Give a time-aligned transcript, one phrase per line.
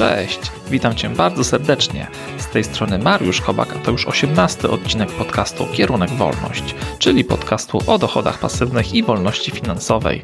[0.00, 2.06] Cześć, witam Cię bardzo serdecznie.
[2.38, 7.78] Z tej strony Mariusz Chobak, a to już 18 odcinek podcastu Kierunek Wolność, czyli podcastu
[7.86, 10.22] o dochodach pasywnych i wolności finansowej.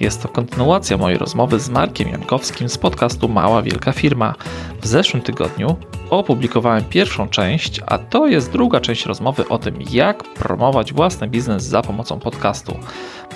[0.00, 4.34] Jest to kontynuacja mojej rozmowy z Markiem Jankowskim z podcastu Mała Wielka Firma.
[4.80, 5.76] W zeszłym tygodniu
[6.10, 11.64] opublikowałem pierwszą część, a to jest druga część rozmowy o tym, jak promować własny biznes
[11.64, 12.78] za pomocą podcastu.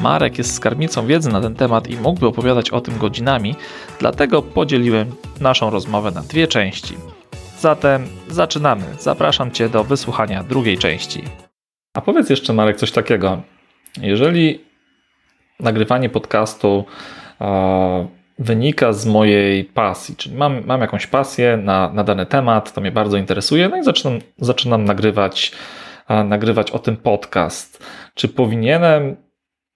[0.01, 3.55] Marek jest skarbnicą wiedzy na ten temat i mógłby opowiadać o tym godzinami,
[3.99, 6.95] dlatego podzieliłem naszą rozmowę na dwie części.
[7.59, 8.85] Zatem zaczynamy.
[8.99, 11.25] Zapraszam Cię do wysłuchania drugiej części.
[11.95, 13.43] A powiedz jeszcze, Marek, coś takiego.
[14.01, 14.65] Jeżeli
[15.61, 16.85] nagrywanie podcastu
[17.41, 22.81] e, wynika z mojej pasji, czyli mam, mam jakąś pasję na, na dany temat, to
[22.81, 25.53] mnie bardzo interesuje, no i zaczynam, zaczynam nagrywać,
[26.09, 27.85] e, nagrywać o tym podcast.
[28.15, 29.17] Czy powinienem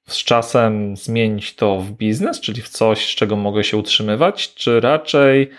[0.08, 4.80] z czasem zmienić to w biznes, czyli w coś, z czego mogę się utrzymywać, czy
[4.80, 5.50] raczej,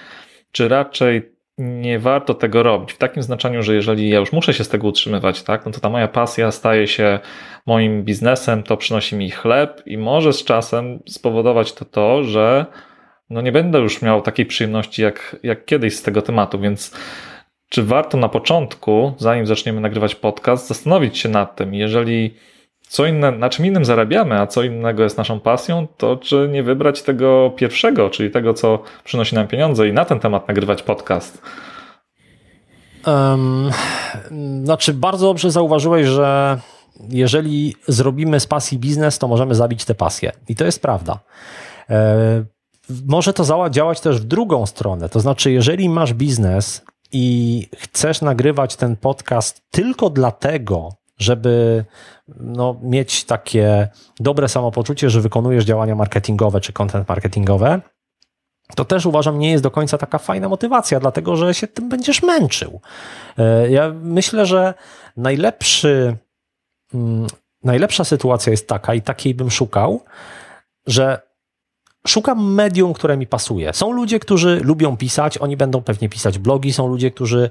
[0.52, 2.94] czy raczej nie warto tego robić.
[2.94, 5.80] W takim znaczeniu, że jeżeli ja już muszę się z tego utrzymywać, tak, no to
[5.80, 7.20] ta moja pasja staje się
[7.66, 12.66] moim biznesem, to przynosi mi chleb i może z czasem spowodować to to, że
[13.30, 16.98] no nie będę już miał takiej przyjemności jak, jak kiedyś z tego tematu, więc
[17.70, 22.34] czy warto na początku, zanim zaczniemy nagrywać podcast, zastanowić się nad tym, jeżeli
[22.88, 26.64] co inne, na czym innym zarabiamy, a co innego jest naszą pasją, to czy nie
[26.64, 31.42] wybrać tego pierwszego, czyli tego, co przynosi nam pieniądze i na ten temat nagrywać podcast?
[33.08, 33.72] Um,
[34.64, 36.60] znaczy, bardzo dobrze zauważyłeś, że
[37.10, 40.32] jeżeli zrobimy z pasji biznes, to możemy zabić tę pasję.
[40.50, 41.20] I to jest prawda.
[41.90, 42.44] E,
[43.08, 45.10] może to działać też w drugą stronę.
[45.10, 51.86] To znaczy, jeżeli masz biznes i chcesz nagrywać ten podcast tylko dlatego, żeby
[52.40, 53.88] no, mieć takie
[54.20, 57.82] dobre samopoczucie, że wykonujesz działania marketingowe czy content marketingowe,
[58.76, 62.24] to też uważam nie jest do końca taka fajna motywacja, dlatego że się tym będziesz
[62.24, 62.82] męczył.
[63.38, 64.74] E, ja myślę, że
[65.18, 66.18] najlepszy,
[66.94, 67.28] mm,
[67.64, 70.04] najlepsza sytuacja jest taka i takiej bym szukał,
[70.88, 71.22] że
[72.08, 73.74] szukam medium, które mi pasuje.
[73.74, 77.50] Są ludzie, którzy lubią pisać, oni będą pewnie pisać blogi, są ludzie, którzy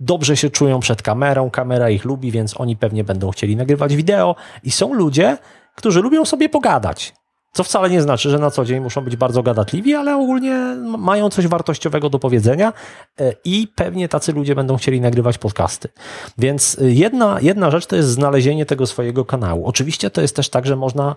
[0.00, 4.36] dobrze się czują przed kamerą, kamera ich lubi, więc oni pewnie będą chcieli nagrywać wideo.
[4.64, 5.38] I są ludzie,
[5.74, 7.14] którzy lubią sobie pogadać.
[7.52, 10.54] Co wcale nie znaczy, że na co dzień muszą być bardzo gadatliwi, ale ogólnie
[10.98, 12.72] mają coś wartościowego do powiedzenia
[13.20, 15.88] e, i pewnie tacy ludzie będą chcieli nagrywać podcasty.
[16.38, 19.66] Więc jedna, jedna rzecz to jest znalezienie tego swojego kanału.
[19.66, 21.16] Oczywiście to jest też tak, że można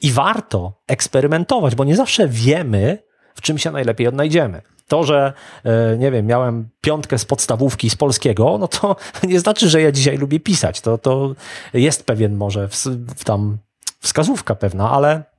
[0.00, 2.98] i warto eksperymentować, bo nie zawsze wiemy,
[3.34, 4.62] w czym się najlepiej odnajdziemy.
[4.88, 5.32] To, że
[5.64, 8.96] e, nie wiem, miałem piątkę z podstawówki z polskiego, no to
[9.28, 10.80] nie znaczy, że ja dzisiaj lubię pisać.
[10.80, 11.34] To, to
[11.74, 12.74] jest pewien może w,
[13.16, 13.58] w tam
[14.00, 15.33] wskazówka pewna, ale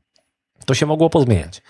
[0.65, 1.61] to się mogło pozmieniać.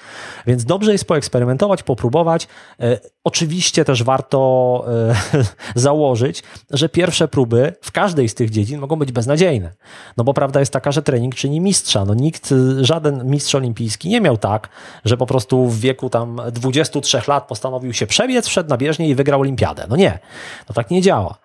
[0.47, 2.47] Więc dobrze jest poeksperymentować, popróbować.
[2.79, 4.85] E, oczywiście też warto
[5.33, 5.44] e,
[5.75, 9.72] założyć, że pierwsze próby w każdej z tych dziedzin mogą być beznadziejne.
[10.17, 12.05] No bo prawda jest taka, że trening czyni mistrza.
[12.05, 14.69] No nikt, żaden mistrz olimpijski nie miał tak,
[15.05, 19.16] że po prostu w wieku tam 23 lat postanowił się przebiec, wszedł na bieżnię i
[19.16, 19.85] wygrał olimpiadę.
[19.89, 20.19] No nie,
[20.66, 21.38] to tak nie działa.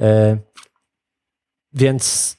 [0.00, 0.36] E,
[1.72, 2.36] więc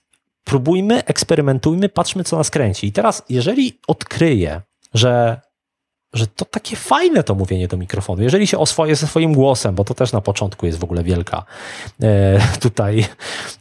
[0.48, 2.88] próbujmy, eksperymentujmy, patrzmy, co nas kręci.
[2.88, 4.62] I teraz, jeżeli odkryję,
[4.94, 5.42] że,
[6.14, 9.84] że to takie fajne to mówienie do mikrofonu, jeżeli się oswoję ze swoim głosem, bo
[9.84, 11.46] to też na początku jest w ogóle wielka
[12.04, 13.06] e, tutaj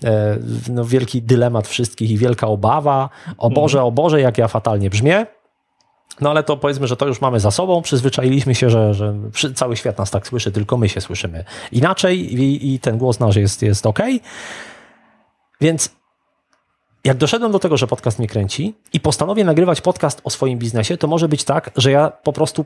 [0.04, 0.38] e,
[0.70, 3.08] no, wielki dylemat wszystkich i wielka obawa.
[3.38, 5.26] O Boże, o Boże, jak ja fatalnie brzmię.
[6.20, 9.14] No ale to powiedzmy, że to już mamy za sobą, przyzwyczailiśmy się, że, że
[9.54, 13.36] cały świat nas tak słyszy, tylko my się słyszymy inaczej i, i ten głos nasz
[13.36, 14.00] jest, jest ok.
[15.60, 15.96] Więc
[17.06, 20.96] jak doszedłem do tego, że podcast mnie kręci i postanowię nagrywać podcast o swoim biznesie,
[20.96, 22.64] to może być tak, że ja po prostu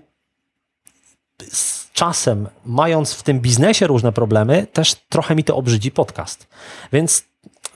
[1.49, 6.47] z czasem, mając w tym biznesie różne problemy, też trochę mi to obrzydzi podcast.
[6.93, 7.25] Więc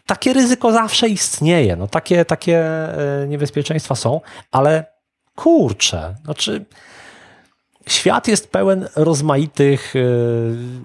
[0.07, 1.77] takie ryzyko zawsze istnieje.
[1.77, 4.21] No, takie, takie e, niebezpieczeństwa są,
[4.51, 4.85] ale
[5.35, 6.65] kurczę, znaczy
[7.87, 10.01] świat jest pełen rozmaitych e,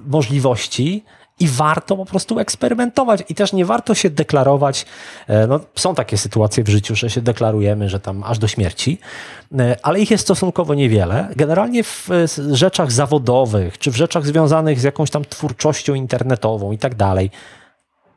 [0.06, 1.04] możliwości
[1.40, 4.86] i warto po prostu eksperymentować i też nie warto się deklarować.
[5.28, 9.00] E, no, są takie sytuacje w życiu, że się deklarujemy, że tam aż do śmierci,
[9.60, 11.28] e, ale ich jest stosunkowo niewiele.
[11.36, 12.10] Generalnie w
[12.52, 17.32] rzeczach zawodowych, czy w rzeczach związanych z jakąś tam twórczością internetową i tak dalej,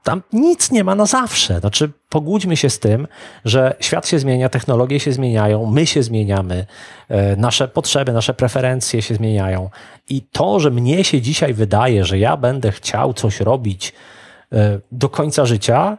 [0.03, 1.61] tam nic nie ma na zawsze.
[1.61, 3.09] Znaczy, pogódźmy się z tym,
[3.45, 6.67] że świat się zmienia, technologie się zmieniają, my się zmieniamy,
[7.09, 9.71] e, nasze potrzeby, nasze preferencje się zmieniają.
[10.09, 13.93] I to, że mnie się dzisiaj wydaje, że ja będę chciał coś robić
[14.53, 15.99] e, do końca życia,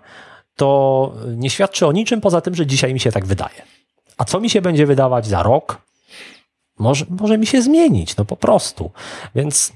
[0.56, 3.62] to nie świadczy o niczym poza tym, że dzisiaj mi się tak wydaje.
[4.18, 5.82] A co mi się będzie wydawać za rok?
[6.80, 8.92] Może, może mi się zmienić, no po prostu.
[9.36, 9.74] Więc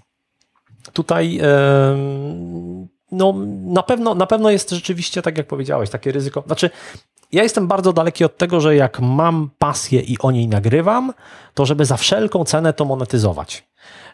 [0.94, 1.40] tutaj
[3.12, 3.34] no,
[3.66, 6.44] na, pewno, na pewno jest rzeczywiście, tak jak powiedziałeś, takie ryzyko.
[6.46, 6.70] Znaczy,
[7.32, 11.14] ja jestem bardzo daleki od tego, że jak mam pasję i o niej nagrywam,
[11.54, 13.68] to żeby za wszelką cenę to monetyzować.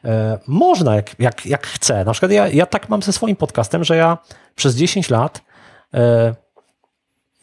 [0.05, 2.05] E, można, jak, jak, jak chcę.
[2.05, 4.17] Na przykład ja, ja tak mam ze swoim podcastem, że ja
[4.55, 5.41] przez 10 lat
[5.93, 6.35] e,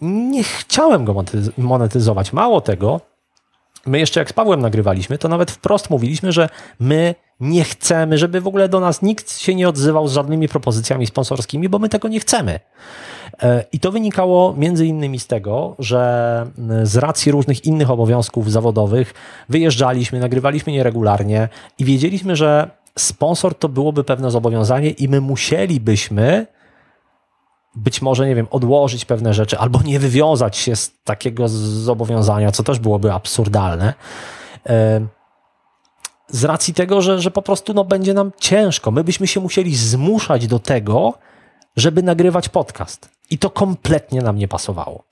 [0.00, 1.24] nie chciałem go
[1.58, 2.32] monetyzować.
[2.32, 3.00] Mało tego,
[3.86, 6.48] my jeszcze jak z Pawłem nagrywaliśmy, to nawet wprost mówiliśmy, że
[6.80, 11.06] my nie chcemy, żeby w ogóle do nas nikt się nie odzywał z żadnymi propozycjami
[11.06, 12.60] sponsorskimi, bo my tego nie chcemy.
[13.42, 16.46] E, I to wynikało między innymi z tego, że
[16.82, 19.14] z racji różnych innych obowiązków zawodowych
[19.48, 21.48] wyjeżdżaliśmy, nagrywaliśmy nieregularnie
[21.78, 26.46] i wiedzieliśmy, że sponsor to byłoby pewne zobowiązanie i my musielibyśmy
[27.74, 32.62] być może, nie wiem, odłożyć pewne rzeczy albo nie wywiązać się z takiego zobowiązania, co
[32.62, 33.94] też byłoby absurdalne.
[36.28, 38.90] Z racji tego, że, że po prostu no, będzie nam ciężko.
[38.90, 41.14] My byśmy się musieli zmuszać do tego,
[41.76, 43.08] żeby nagrywać podcast.
[43.30, 45.04] I to kompletnie nam nie pasowało.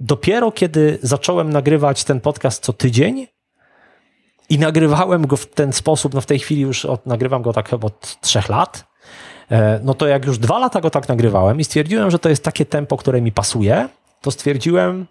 [0.00, 3.26] Dopiero kiedy zacząłem nagrywać ten podcast co tydzień
[4.48, 7.68] i nagrywałem go w ten sposób, no w tej chwili już od, nagrywam go tak
[7.68, 8.85] chyba od trzech lat,
[9.82, 12.66] no to jak już dwa lata go tak nagrywałem i stwierdziłem, że to jest takie
[12.66, 13.88] tempo, które mi pasuje,
[14.20, 15.06] to stwierdziłem,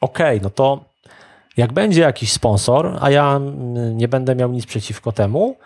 [0.00, 0.84] ok, no to
[1.56, 3.40] jak będzie jakiś sponsor, a ja
[3.94, 5.56] nie będę miał nic przeciwko temu,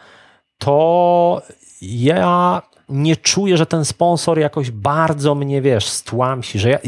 [0.58, 1.42] to
[1.82, 6.78] ja nie czuję, że ten sponsor jakoś bardzo mnie, wiesz, stłamsi, że ja,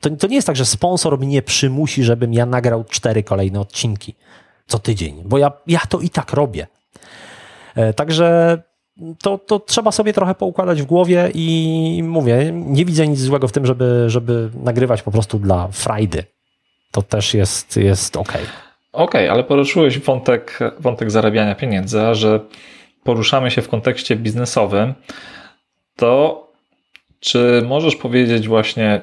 [0.00, 4.14] to, to nie jest tak, że sponsor mnie przymusi, żebym ja nagrał cztery kolejne odcinki
[4.66, 6.66] co tydzień, bo ja, ja to i tak robię.
[7.74, 8.58] E, także
[9.22, 13.52] to, to trzeba sobie trochę poukładać w głowie i mówię, nie widzę nic złego w
[13.52, 16.24] tym, żeby, żeby nagrywać po prostu dla frajdy.
[16.90, 18.28] To też jest, jest ok.
[18.28, 18.44] Okej,
[18.92, 22.40] okay, ale poruszyłeś wątek, wątek zarabiania pieniędzy, a że
[23.04, 24.94] poruszamy się w kontekście biznesowym,
[25.96, 26.42] to
[27.20, 29.02] czy możesz powiedzieć właśnie,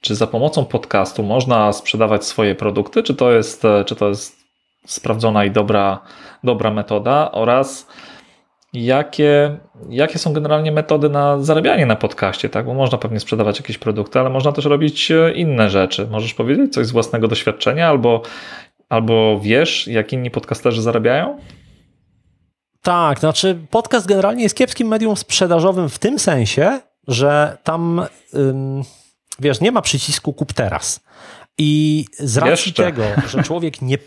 [0.00, 4.36] czy za pomocą podcastu można sprzedawać swoje produkty, czy to jest, czy to jest
[4.86, 5.98] sprawdzona i dobra,
[6.44, 7.86] dobra metoda oraz
[8.72, 9.58] jakie,
[9.88, 12.66] jakie są generalnie metody na zarabianie na podcaście, tak?
[12.66, 16.08] Bo można pewnie sprzedawać jakieś produkty, ale można też robić inne rzeczy.
[16.10, 18.22] Możesz powiedzieć coś z własnego doświadczenia albo,
[18.88, 21.38] albo wiesz, jak inni podcasterzy zarabiają?
[22.82, 28.82] Tak, znaczy podcast generalnie jest kiepskim medium sprzedażowym w tym sensie, że tam ym,
[29.40, 31.00] wiesz, nie ma przycisku kup teraz.
[31.58, 32.84] I z racji jeszcze.
[32.84, 33.98] tego, że człowiek nie.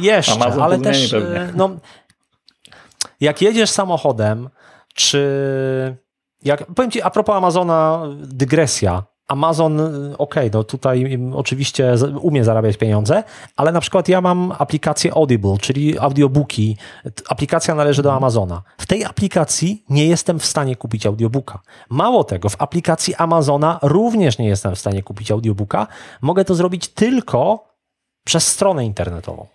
[0.00, 1.12] Jeszcze, Amazon ale też.
[1.12, 1.76] Y, no,
[3.20, 4.48] jak jedziesz samochodem,
[4.94, 5.96] czy.
[6.44, 9.02] Jak, powiem ci, a propos Amazona, dygresja.
[9.30, 9.80] Amazon,
[10.18, 13.24] ok, no tutaj oczywiście umie zarabiać pieniądze,
[13.56, 16.76] ale na przykład ja mam aplikację Audible, czyli audiobooki.
[17.28, 18.62] Aplikacja należy do Amazona.
[18.78, 21.58] W tej aplikacji nie jestem w stanie kupić audiobooka.
[21.90, 25.86] Mało tego, w aplikacji Amazona również nie jestem w stanie kupić audiobooka.
[26.20, 27.64] Mogę to zrobić tylko
[28.24, 29.46] przez stronę internetową.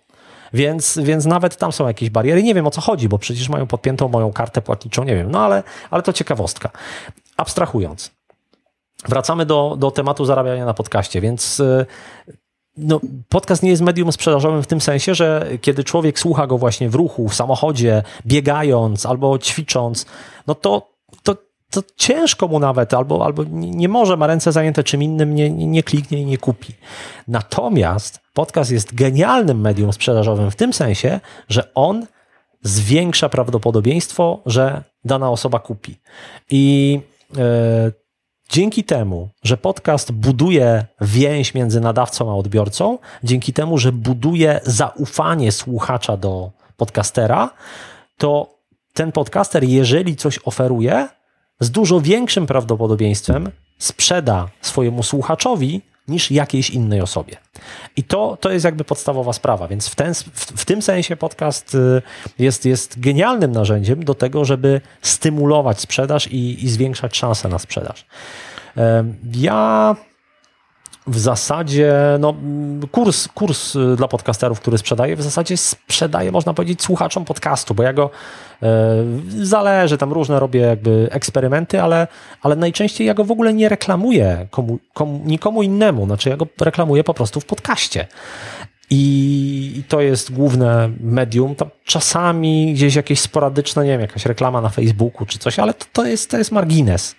[0.56, 2.42] Więc, więc nawet tam są jakieś bariery.
[2.42, 5.44] Nie wiem o co chodzi, bo przecież mają podpiętą moją kartę płatniczą, nie wiem, no
[5.44, 6.70] ale, ale to ciekawostka.
[7.36, 8.10] Abstrahując.
[9.08, 11.86] Wracamy do, do tematu zarabiania na podcaście, więc y,
[12.76, 16.88] no, podcast nie jest medium sprzedażowym w tym sensie, że kiedy człowiek słucha go właśnie
[16.88, 20.06] w ruchu, w samochodzie, biegając albo ćwicząc,
[20.46, 20.95] no to,
[21.70, 25.82] to, ciężko mu nawet, albo, albo nie może, ma ręce zajęte czym innym, nie, nie
[25.82, 26.72] kliknie i nie kupi.
[27.28, 32.06] Natomiast podcast jest genialnym medium sprzedażowym w tym sensie, że on
[32.62, 35.96] zwiększa prawdopodobieństwo, że dana osoba kupi.
[36.50, 37.00] I
[37.36, 37.92] yy,
[38.50, 45.52] Dzięki temu, że podcast buduje więź między nadawcą a odbiorcą, dzięki temu, że buduje zaufanie
[45.52, 47.50] słuchacza do podcastera,
[48.18, 48.56] to
[48.92, 51.08] ten podcaster, jeżeli coś oferuje,
[51.60, 57.36] z dużo większym prawdopodobieństwem sprzeda swojemu słuchaczowi niż jakiejś innej osobie.
[57.96, 61.74] I to, to jest jakby podstawowa sprawa, więc w, ten, w, w tym sensie podcast
[61.74, 62.02] y,
[62.38, 68.06] jest, jest genialnym narzędziem do tego, żeby stymulować sprzedaż i, i zwiększać szanse na sprzedaż.
[69.34, 69.96] Ja
[71.06, 72.34] w zasadzie no,
[72.92, 77.82] kurs, kurs y, dla podcasterów, który sprzedaję, w zasadzie sprzedaję, można powiedzieć, słuchaczom podcastu, bo
[77.82, 78.10] ja go
[78.62, 79.04] e,
[79.42, 82.08] zależy, tam różne robię jakby eksperymenty, ale,
[82.42, 86.46] ale najczęściej ja go w ogóle nie reklamuję komu, komu, nikomu innemu, znaczy ja go
[86.60, 88.06] reklamuję po prostu w podcaście.
[88.90, 91.54] I to jest główne medium.
[91.54, 95.86] Tam czasami gdzieś jakieś sporadyczne, nie wiem, jakaś reklama na Facebooku czy coś, ale to,
[95.92, 97.16] to, jest, to jest margines.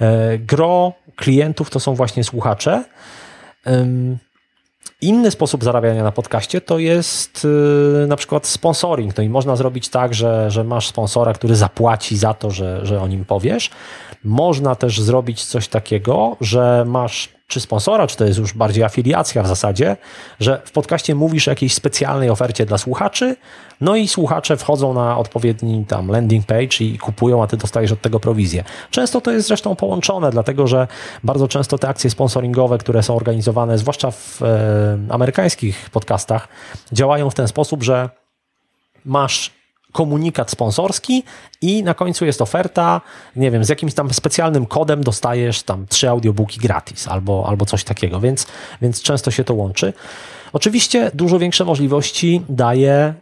[0.00, 2.84] E, gro klientów to są właśnie słuchacze.
[5.00, 9.16] Inny sposób zarabiania na podcaście to jest yy, na przykład sponsoring.
[9.16, 13.00] No i można zrobić tak, że, że masz sponsora, który zapłaci za to, że, że
[13.00, 13.70] o nim powiesz.
[14.24, 19.42] Można też zrobić coś takiego, że masz czy sponsora, czy to jest już bardziej afiliacja
[19.42, 19.96] w zasadzie,
[20.40, 23.36] że w podcaście mówisz o jakiejś specjalnej ofercie dla słuchaczy,
[23.80, 28.00] no i słuchacze wchodzą na odpowiedni tam landing page i kupują, a ty dostajesz od
[28.00, 28.64] tego prowizję.
[28.90, 30.88] Często to jest zresztą połączone, dlatego że
[31.24, 36.48] bardzo często te akcje sponsoringowe, które są organizowane, zwłaszcza w e, amerykańskich podcastach,
[36.92, 38.10] działają w ten sposób, że
[39.04, 39.57] masz
[39.92, 41.22] komunikat sponsorski
[41.60, 43.00] i na końcu jest oferta,
[43.36, 47.84] nie wiem, z jakimś tam specjalnym kodem dostajesz tam trzy audiobooki gratis albo, albo coś
[47.84, 48.46] takiego, więc,
[48.82, 49.92] więc często się to łączy.
[50.52, 53.14] Oczywiście dużo większe możliwości daje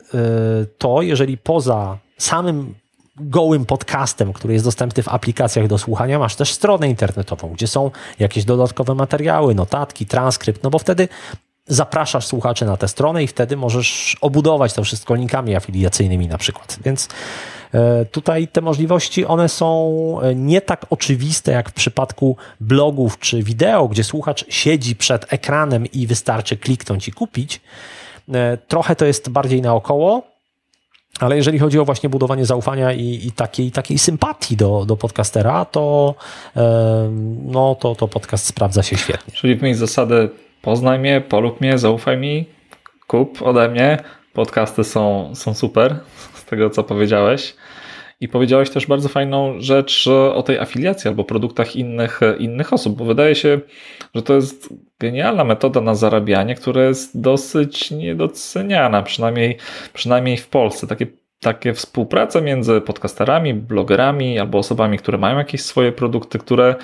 [0.00, 2.74] y, to, jeżeli poza samym
[3.16, 7.90] gołym podcastem, który jest dostępny w aplikacjach do słuchania, masz też stronę internetową, gdzie są
[8.18, 11.08] jakieś dodatkowe materiały, notatki, transkrypt, no bo wtedy
[11.66, 16.78] zapraszasz słuchaczy na tę stronę i wtedy możesz obudować to wszystko linkami afiliacyjnymi na przykład.
[16.84, 17.08] Więc
[17.74, 23.42] e, tutaj te możliwości, one są e, nie tak oczywiste jak w przypadku blogów czy
[23.42, 27.60] wideo, gdzie słuchacz siedzi przed ekranem i wystarczy kliknąć i kupić.
[28.34, 30.22] E, trochę to jest bardziej naokoło,
[31.20, 35.64] ale jeżeli chodzi o właśnie budowanie zaufania i, i takiej, takiej sympatii do, do podcastera,
[35.64, 36.14] to,
[37.44, 39.34] no, to, to podcast sprawdza się świetnie.
[39.34, 40.30] Czyli w miejscu zasady
[40.64, 42.44] poznaj mnie, polub mnie, zaufaj mi,
[43.06, 43.98] kup ode mnie.
[44.32, 45.96] Podcasty są, są super,
[46.34, 47.56] z tego co powiedziałeś.
[48.20, 53.04] I powiedziałeś też bardzo fajną rzecz o tej afiliacji albo produktach innych, innych osób, bo
[53.04, 53.60] wydaje się,
[54.14, 59.58] że to jest genialna metoda na zarabianie, która jest dosyć niedoceniana, przynajmniej,
[59.92, 60.86] przynajmniej w Polsce.
[60.86, 61.06] Takie,
[61.40, 66.74] takie współprace między podcasterami, blogerami albo osobami, które mają jakieś swoje produkty, które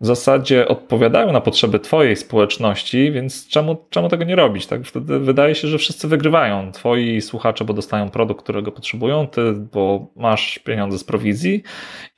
[0.00, 4.66] w zasadzie odpowiadają na potrzeby Twojej społeczności, więc czemu, czemu tego nie robić?
[4.66, 4.84] Tak?
[4.84, 6.72] Wtedy wydaje się, że wszyscy wygrywają.
[6.72, 11.62] Twoi słuchacze, bo dostają produkt, którego potrzebują, Ty, bo masz pieniądze z prowizji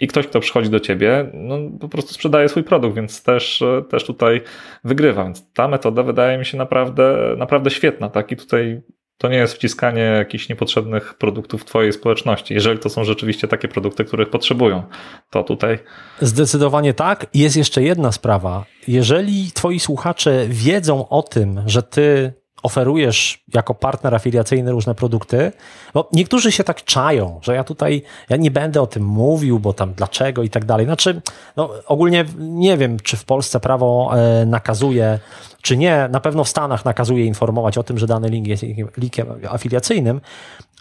[0.01, 4.05] i ktoś, kto przychodzi do Ciebie, no, po prostu sprzedaje swój produkt, więc też, też
[4.05, 4.41] tutaj
[4.85, 5.25] wygrywa.
[5.25, 8.09] Więc ta metoda wydaje mi się naprawdę, naprawdę świetna.
[8.09, 8.33] Tak?
[8.33, 8.83] I tutaj
[9.19, 14.04] to nie jest wciskanie jakichś niepotrzebnych produktów Twojej społeczności, jeżeli to są rzeczywiście takie produkty,
[14.04, 14.83] których potrzebują.
[15.31, 15.78] To tutaj.
[16.21, 17.26] Zdecydowanie tak.
[17.35, 18.64] Jest jeszcze jedna sprawa.
[18.88, 25.52] Jeżeli Twoi słuchacze wiedzą o tym, że Ty oferujesz jako partner afiliacyjny różne produkty,
[25.95, 29.73] bo niektórzy się tak czają, że ja tutaj, ja nie będę o tym mówił, bo
[29.73, 30.87] tam dlaczego i tak dalej.
[30.87, 31.23] Znaczy,
[31.57, 35.19] no, ogólnie nie wiem, czy w Polsce prawo e, nakazuje,
[35.62, 36.09] czy nie.
[36.11, 38.62] Na pewno w Stanach nakazuje informować o tym, że dany link jest
[38.97, 40.21] linkiem afiliacyjnym,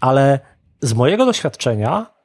[0.02, 0.40] ale
[0.82, 2.21] z mojego doświadczenia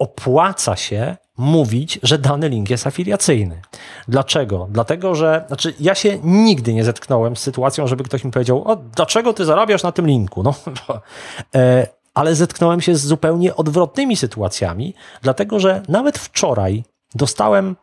[0.00, 3.62] opłaca się mówić, że dany link jest afiliacyjny.
[4.08, 4.68] Dlaczego?
[4.70, 8.76] Dlatego, że znaczy ja się nigdy nie zetknąłem z sytuacją, żeby ktoś mi powiedział, o,
[8.76, 10.42] dlaczego ty zarabiasz na tym linku?
[10.42, 10.54] No,
[11.54, 17.76] e, ale zetknąłem się z zupełnie odwrotnymi sytuacjami, dlatego że nawet wczoraj dostałem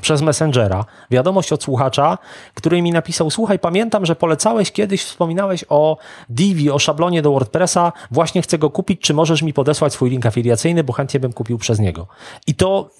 [0.00, 2.18] przez Messengera wiadomość od słuchacza,
[2.54, 5.96] który mi napisał: Słuchaj, pamiętam, że polecałeś kiedyś, wspominałeś o
[6.28, 10.26] Divi, o szablonie do WordPressa, właśnie chcę go kupić, czy możesz mi podesłać swój link
[10.26, 12.06] afiliacyjny, bo chętnie bym kupił przez niego.
[12.46, 12.90] I to.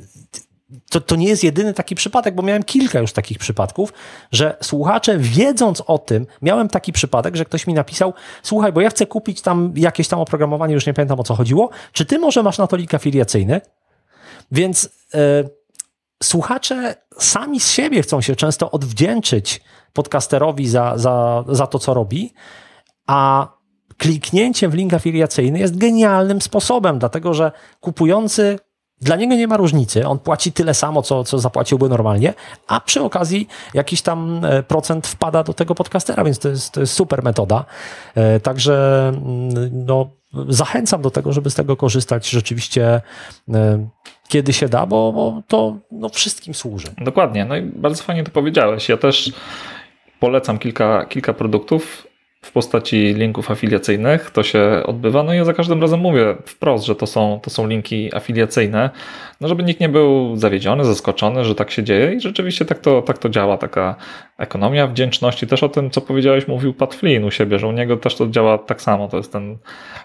[0.90, 3.92] To, to nie jest jedyny taki przypadek, bo miałem kilka już takich przypadków,
[4.32, 8.90] że słuchacze, wiedząc o tym, miałem taki przypadek, że ktoś mi napisał: Słuchaj, bo ja
[8.90, 11.70] chcę kupić tam jakieś tam oprogramowanie, już nie pamiętam o co chodziło.
[11.92, 13.60] Czy ty może masz na to link afiliacyjny?
[14.52, 14.90] Więc.
[15.14, 15.57] Yy,
[16.22, 19.60] słuchacze sami z siebie chcą się często odwdzięczyć
[19.92, 22.34] podcasterowi za, za, za to, co robi,
[23.06, 23.48] a
[23.96, 28.58] kliknięcie w link afiliacyjny jest genialnym sposobem, dlatego że kupujący
[29.00, 30.06] dla niego nie ma różnicy.
[30.06, 32.34] On płaci tyle samo, co, co zapłaciłby normalnie,
[32.66, 36.80] a przy okazji jakiś tam e, procent wpada do tego podcastera, więc to jest, to
[36.80, 37.64] jest super metoda.
[38.14, 40.10] E, także mm, no,
[40.48, 43.00] zachęcam do tego, żeby z tego korzystać rzeczywiście
[43.54, 43.88] e,
[44.28, 46.88] kiedy się da, bo, bo to no, wszystkim służy.
[47.00, 47.44] Dokładnie.
[47.44, 48.88] No i bardzo fajnie to powiedziałeś.
[48.88, 49.32] Ja też
[50.20, 52.07] polecam kilka, kilka produktów
[52.40, 54.30] w postaci linków afiliacyjnych.
[54.30, 55.22] To się odbywa.
[55.22, 58.90] No i ja za każdym razem mówię wprost, że to są, to są linki afiliacyjne,
[59.40, 63.02] no żeby nikt nie był zawiedziony, zaskoczony, że tak się dzieje i rzeczywiście tak to,
[63.02, 63.96] tak to działa, taka
[64.38, 65.46] ekonomia wdzięczności.
[65.46, 68.28] Też o tym, co powiedziałeś, mówił Pat Flynn u siebie, że u niego też to
[68.28, 69.08] działa tak samo.
[69.08, 69.58] To jest ten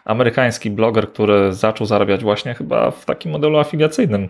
[0.06, 4.30] amerykański bloger, który zaczął zarabiać właśnie chyba w takim modelu afiliacyjnym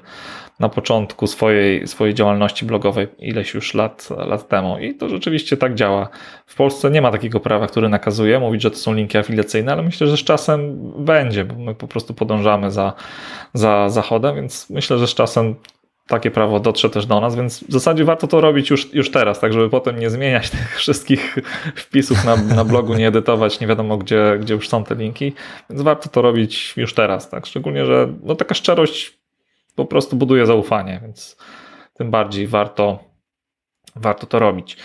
[0.60, 4.80] na początku swojej, swojej działalności blogowej ileś już lat, lat temu.
[4.80, 6.10] I to rzeczywiście tak działa.
[6.46, 9.84] W Polsce nie ma takiego prawa, które nakazuje mówić, że to są linki afiliacyjne, ale
[9.84, 12.94] myślę, że z czasem będzie, bo my po prostu podążamy za,
[13.54, 15.56] za zachodem, więc myślę, że z czasem
[16.08, 19.40] takie prawo dotrze też do nas, więc w zasadzie warto to robić już, już teraz,
[19.40, 21.38] tak żeby potem nie zmieniać tych wszystkich
[21.76, 25.34] wpisów na, na blogu, nie edytować, nie wiadomo gdzie, gdzie już są te linki,
[25.70, 29.23] więc warto to robić już teraz, tak, szczególnie, że no, taka szczerość
[29.76, 31.38] po prostu buduje zaufanie, więc
[31.94, 33.00] tym bardziej warto,
[33.96, 34.78] warto to robić.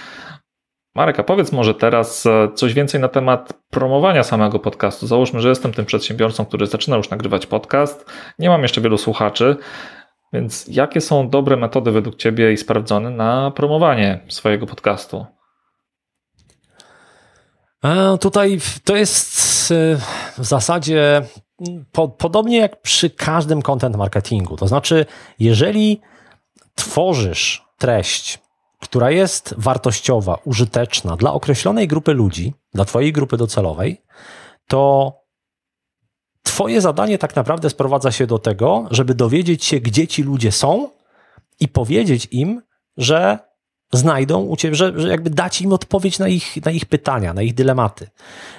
[0.94, 5.06] Marek, a powiedz może teraz e, coś więcej na temat promowania samego podcastu.
[5.06, 9.56] Załóżmy, że jestem tym przedsiębiorcą, który zaczyna już nagrywać podcast, nie mam jeszcze wielu słuchaczy,
[10.32, 15.26] więc jakie są dobre metody według Ciebie i sprawdzone na promowanie swojego podcastu?
[17.84, 19.96] E, tutaj to jest e,
[20.38, 21.22] w zasadzie
[21.92, 24.56] po, podobnie jak przy każdym content marketingu.
[24.56, 25.06] To znaczy,
[25.38, 26.00] jeżeli
[26.74, 28.38] tworzysz treść,
[28.80, 34.02] która jest wartościowa, użyteczna dla określonej grupy ludzi, dla Twojej grupy docelowej,
[34.66, 35.12] to
[36.42, 40.90] Twoje zadanie tak naprawdę sprowadza się do tego, żeby dowiedzieć się, gdzie ci ludzie są
[41.60, 42.62] i powiedzieć im,
[42.96, 43.38] że
[43.92, 47.42] znajdą u Ciebie, że, że jakby dać im odpowiedź na ich, na ich pytania, na
[47.42, 48.08] ich dylematy.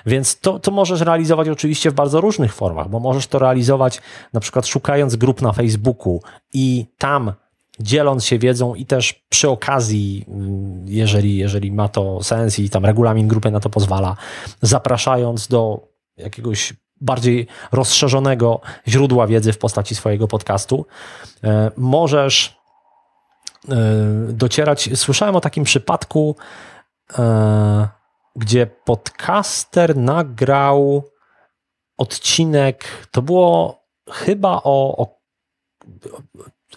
[0.05, 4.01] Więc to, to możesz realizować oczywiście w bardzo różnych formach, bo możesz to realizować
[4.33, 6.21] na przykład szukając grup na Facebooku
[6.53, 7.33] i tam
[7.79, 12.85] dzieląc się wiedzą i też przy okazji, mm, jeżeli, jeżeli ma to sens i tam
[12.85, 14.15] regulamin grupy na to pozwala,
[14.61, 20.85] zapraszając do jakiegoś bardziej rozszerzonego źródła wiedzy w postaci swojego podcastu.
[21.43, 22.58] E, możesz
[24.27, 24.89] docierać.
[24.95, 26.35] Słyszałem o takim przypadku,
[27.19, 27.87] e,
[28.35, 31.03] gdzie podcaster nagrał
[31.97, 35.19] odcinek, to było chyba o, o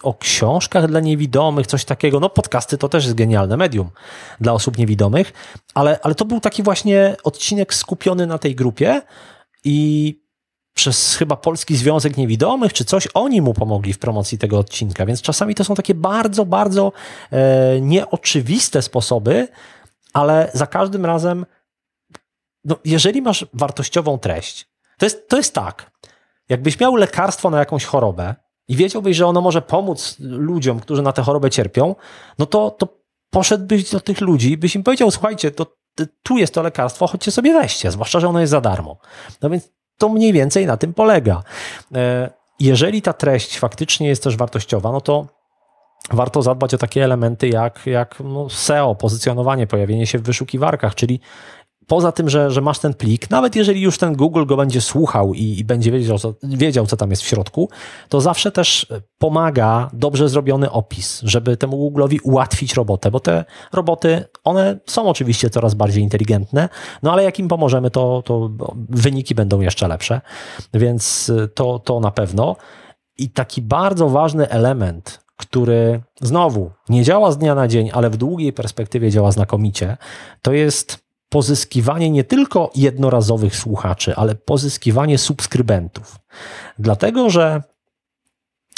[0.03, 2.19] o książkach dla niewidomych, coś takiego.
[2.19, 3.89] No, podcasty to też jest genialne medium
[4.41, 5.33] dla osób niewidomych,
[5.73, 9.01] ale, ale to był taki właśnie odcinek skupiony na tej grupie
[9.63, 10.22] i
[10.73, 15.05] przez chyba Polski Związek Niewidomych czy coś, oni mu pomogli w promocji tego odcinka.
[15.05, 16.91] Więc czasami to są takie bardzo, bardzo
[17.31, 19.47] e, nieoczywiste sposoby,
[20.13, 21.45] ale za każdym razem,
[22.65, 25.91] no, jeżeli masz wartościową treść, to jest, to jest tak.
[26.49, 28.35] Jakbyś miał lekarstwo na jakąś chorobę,
[28.67, 31.95] i wiedziałbyś, że ono może pomóc ludziom, którzy na tę chorobę cierpią,
[32.39, 32.87] no to, to
[33.29, 35.75] poszedłbyś do tych ludzi i byś im powiedział, słuchajcie, to,
[36.23, 38.97] tu jest to lekarstwo, chodźcie sobie weźcie, zwłaszcza, że ono jest za darmo.
[39.41, 39.69] No więc
[40.03, 41.43] to mniej więcej na tym polega.
[41.95, 45.27] E, jeżeli ta treść faktycznie jest też wartościowa, no to
[46.11, 51.19] warto zadbać o takie elementy jak, jak no SEO, pozycjonowanie, pojawienie się w wyszukiwarkach, czyli
[51.87, 55.33] poza tym, że, że masz ten plik, nawet jeżeli już ten Google go będzie słuchał
[55.33, 57.69] i, i będzie wiedział co, wiedział, co tam jest w środku,
[58.09, 64.25] to zawsze też pomaga dobrze zrobiony opis, żeby temu Google'owi ułatwić robotę, bo te roboty,
[64.43, 66.69] one są oczywiście coraz bardziej inteligentne,
[67.03, 68.51] no ale jak im pomożemy, to, to
[68.89, 70.21] wyniki będą jeszcze lepsze,
[70.73, 72.55] więc to, to na pewno.
[73.17, 78.17] I taki bardzo ważny element, który znowu nie działa z dnia na dzień, ale w
[78.17, 79.97] długiej perspektywie działa znakomicie,
[80.41, 81.02] to jest
[81.33, 86.15] pozyskiwanie nie tylko jednorazowych słuchaczy, ale pozyskiwanie subskrybentów.
[86.79, 87.61] Dlatego, że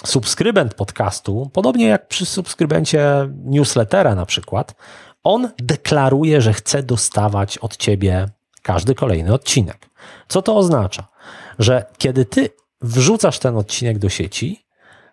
[0.06, 4.76] subskrybent podcastu, podobnie jak przy subskrybencie newslettera na przykład,
[5.24, 8.30] on deklaruje, że chce dostawać od ciebie
[8.62, 9.90] każdy kolejny odcinek.
[10.28, 11.08] Co to oznacza?
[11.60, 12.50] Że kiedy ty
[12.82, 14.66] wrzucasz ten odcinek do sieci,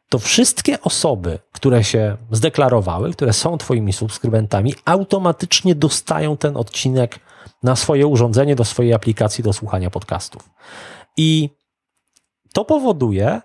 [0.08, 7.18] to wszystkie osoby, które się zdeklarowały, które są Twoimi subskrybentami, automatycznie dostają ten odcinek
[7.62, 10.50] na swoje urządzenie, do swojej aplikacji do słuchania podcastów.
[11.16, 11.50] I
[12.52, 13.40] to powoduje,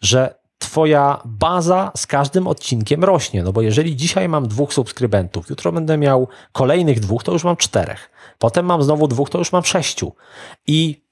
[0.00, 3.42] że Twoja baza z każdym odcinkiem rośnie.
[3.42, 7.56] No bo jeżeli dzisiaj mam dwóch subskrybentów, jutro będę miał kolejnych dwóch, to już mam
[7.56, 8.10] czterech.
[8.38, 10.12] Potem mam znowu dwóch, to już mam sześciu.
[10.66, 11.02] I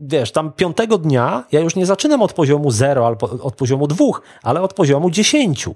[0.00, 4.22] wiesz, tam piątego dnia ja już nie zaczynam od poziomu zero albo od poziomu dwóch,
[4.42, 5.74] ale od poziomu dziesięciu.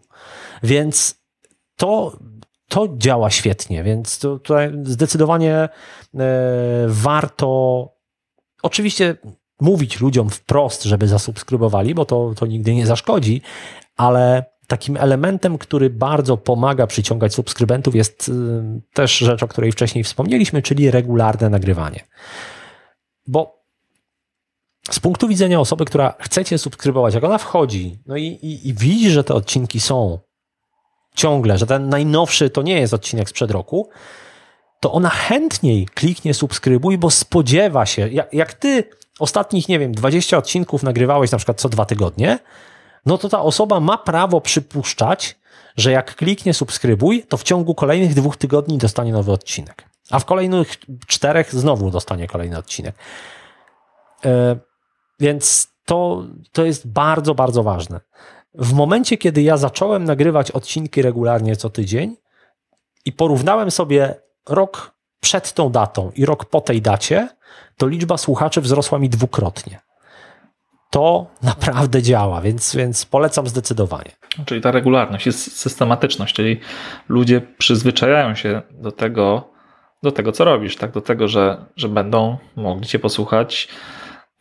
[0.63, 1.15] Więc
[1.77, 2.17] to
[2.75, 5.69] to działa świetnie, więc tutaj zdecydowanie e,
[6.87, 7.89] warto
[8.63, 9.17] oczywiście
[9.61, 13.43] mówić ludziom wprost, żeby zasubskrybowali, bo to, to nigdy nie zaszkodzi,
[13.97, 20.05] ale takim elementem, który bardzo pomaga przyciągać subskrybentów jest e, też rzecz, o której wcześniej
[20.05, 22.01] wspomnieliśmy, czyli regularne nagrywanie.
[23.27, 23.65] Bo
[24.91, 28.75] z punktu widzenia osoby, która chce cię subskrybować, jak ona wchodzi no i, i, i
[28.75, 30.19] widzi, że te odcinki są
[31.15, 33.89] ciągle, że ten najnowszy to nie jest odcinek sprzed roku,
[34.81, 38.85] to ona chętniej kliknie subskrybuj, bo spodziewa się, jak, jak ty
[39.19, 42.39] ostatnich, nie wiem, 20 odcinków nagrywałeś na przykład co dwa tygodnie,
[43.07, 45.37] no to ta osoba ma prawo przypuszczać,
[45.77, 49.85] że jak kliknie subskrybuj, to w ciągu kolejnych dwóch tygodni dostanie nowy odcinek.
[50.11, 52.95] A w kolejnych czterech znowu dostanie kolejny odcinek.
[54.25, 54.31] Yy,
[55.21, 58.01] więc to, to jest bardzo, bardzo ważne.
[58.55, 62.17] W momencie, kiedy ja zacząłem nagrywać odcinki regularnie co tydzień
[63.05, 64.15] i porównałem sobie
[64.49, 67.29] rok przed tą datą i rok po tej dacie,
[67.77, 69.81] to liczba słuchaczy wzrosła mi dwukrotnie.
[70.91, 74.11] To naprawdę działa, więc, więc polecam zdecydowanie.
[74.47, 76.61] Czyli ta regularność jest systematyczność, czyli
[77.09, 79.51] ludzie przyzwyczajają się do tego,
[80.03, 80.93] do tego co robisz, tak?
[80.93, 83.69] do tego, że, że będą mogli Cię posłuchać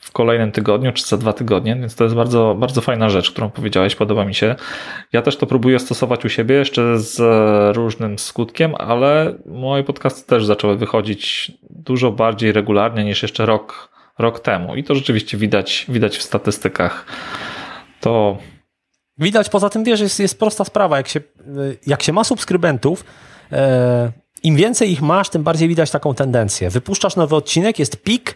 [0.03, 3.49] w kolejnym tygodniu czy za dwa tygodnie, więc to jest bardzo, bardzo fajna rzecz, którą
[3.49, 4.55] powiedziałeś, podoba mi się.
[5.13, 7.17] Ja też to próbuję stosować u siebie jeszcze z
[7.75, 13.89] różnym skutkiem, ale moje podcasty też zaczęły wychodzić dużo bardziej regularnie niż jeszcze rok,
[14.19, 17.05] rok temu i to rzeczywiście widać, widać w statystykach.
[18.01, 18.37] To
[19.17, 21.21] Widać, poza tym wiesz, jest, jest prosta sprawa, jak się,
[21.87, 23.05] jak się ma subskrybentów,
[23.51, 24.11] e,
[24.43, 26.69] im więcej ich masz, tym bardziej widać taką tendencję.
[26.69, 28.35] Wypuszczasz nowy odcinek, jest pik,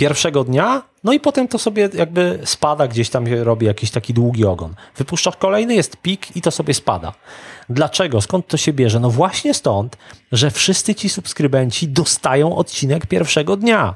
[0.00, 4.44] pierwszego dnia, no i potem to sobie jakby spada, gdzieś tam robi jakiś taki długi
[4.44, 4.74] ogon.
[4.96, 7.12] Wypuszczasz kolejny, jest pik i to sobie spada.
[7.68, 8.20] Dlaczego?
[8.20, 9.00] Skąd to się bierze?
[9.00, 9.96] No właśnie stąd,
[10.32, 13.94] że wszyscy ci subskrybenci dostają odcinek pierwszego dnia.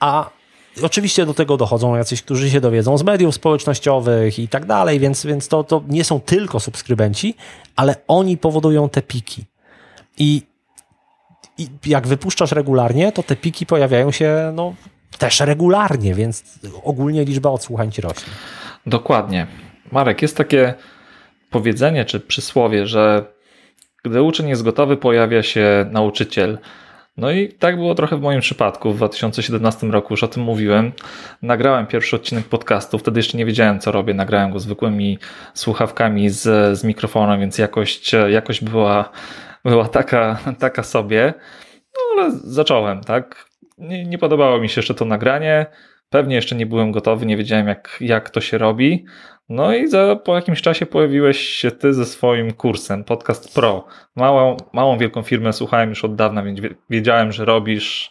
[0.00, 0.30] A
[0.82, 5.26] Oczywiście do tego dochodzą jacyś, którzy się dowiedzą z mediów społecznościowych i tak dalej, więc,
[5.26, 7.34] więc to, to nie są tylko subskrybenci,
[7.76, 9.44] ale oni powodują te piki.
[10.18, 10.42] I,
[11.58, 14.74] I jak wypuszczasz regularnie, to te piki pojawiają się no,
[15.18, 18.32] też regularnie, więc ogólnie liczba odsłuchań ci rośnie.
[18.86, 19.46] Dokładnie.
[19.92, 20.74] Marek, jest takie
[21.50, 23.24] powiedzenie czy przysłowie, że
[24.04, 26.58] gdy uczeń jest gotowy, pojawia się nauczyciel.
[27.16, 28.92] No i tak było trochę w moim przypadku.
[28.92, 30.92] W 2017 roku już o tym mówiłem.
[31.42, 34.14] Nagrałem pierwszy odcinek podcastu, wtedy jeszcze nie wiedziałem, co robię.
[34.14, 35.18] Nagrałem go zwykłymi
[35.54, 39.10] słuchawkami z, z mikrofonem, więc jakość, jakość była,
[39.64, 41.34] była taka, taka sobie.
[41.94, 43.45] No ale zacząłem, tak?
[43.78, 45.66] Nie, nie podobało mi się jeszcze to nagranie.
[46.10, 49.04] Pewnie jeszcze nie byłem gotowy, nie wiedziałem jak, jak to się robi.
[49.48, 53.86] No i za, po jakimś czasie pojawiłeś się ty ze swoim kursem, Podcast Pro.
[54.16, 56.60] Małą, małą wielką firmę słuchałem już od dawna, więc
[56.90, 58.10] wiedziałem, że robisz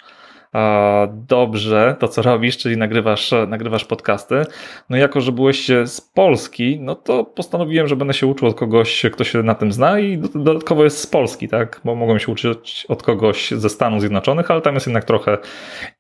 [1.12, 4.46] dobrze to, co robisz, czyli nagrywasz, nagrywasz podcasty.
[4.90, 9.06] No jako, że byłeś z Polski, no to postanowiłem, że będę się uczył od kogoś,
[9.14, 11.82] kto się na tym zna i dodatkowo jest z Polski, tak?
[11.86, 15.38] Bo mogłem się uczyć od kogoś ze Stanów Zjednoczonych, ale tam jest jednak trochę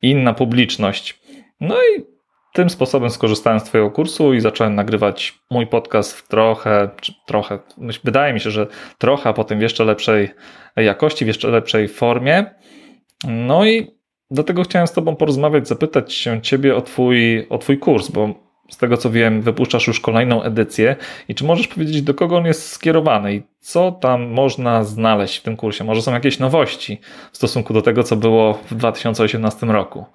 [0.02, 1.20] inna publiczność.
[1.62, 2.16] No i
[2.54, 6.90] tym sposobem skorzystałem z Twojego kursu i zacząłem nagrywać mój podcast w trochę,
[7.26, 7.60] trochę,
[8.04, 10.30] wydaje mi się, że trochę, a potem w jeszcze lepszej
[10.76, 12.46] jakości, w jeszcze lepszej formie.
[13.28, 13.95] No i
[14.32, 18.78] Dlatego chciałem z Tobą porozmawiać, zapytać się Ciebie o Twój, o twój kurs, bo z
[18.78, 20.96] tego co wiem, wypuszczasz już kolejną edycję.
[21.28, 25.42] I czy możesz powiedzieć, do kogo on jest skierowany i co tam można znaleźć w
[25.42, 25.84] tym kursie?
[25.84, 30.06] Może są jakieś nowości w stosunku do tego, co było w 2018 roku?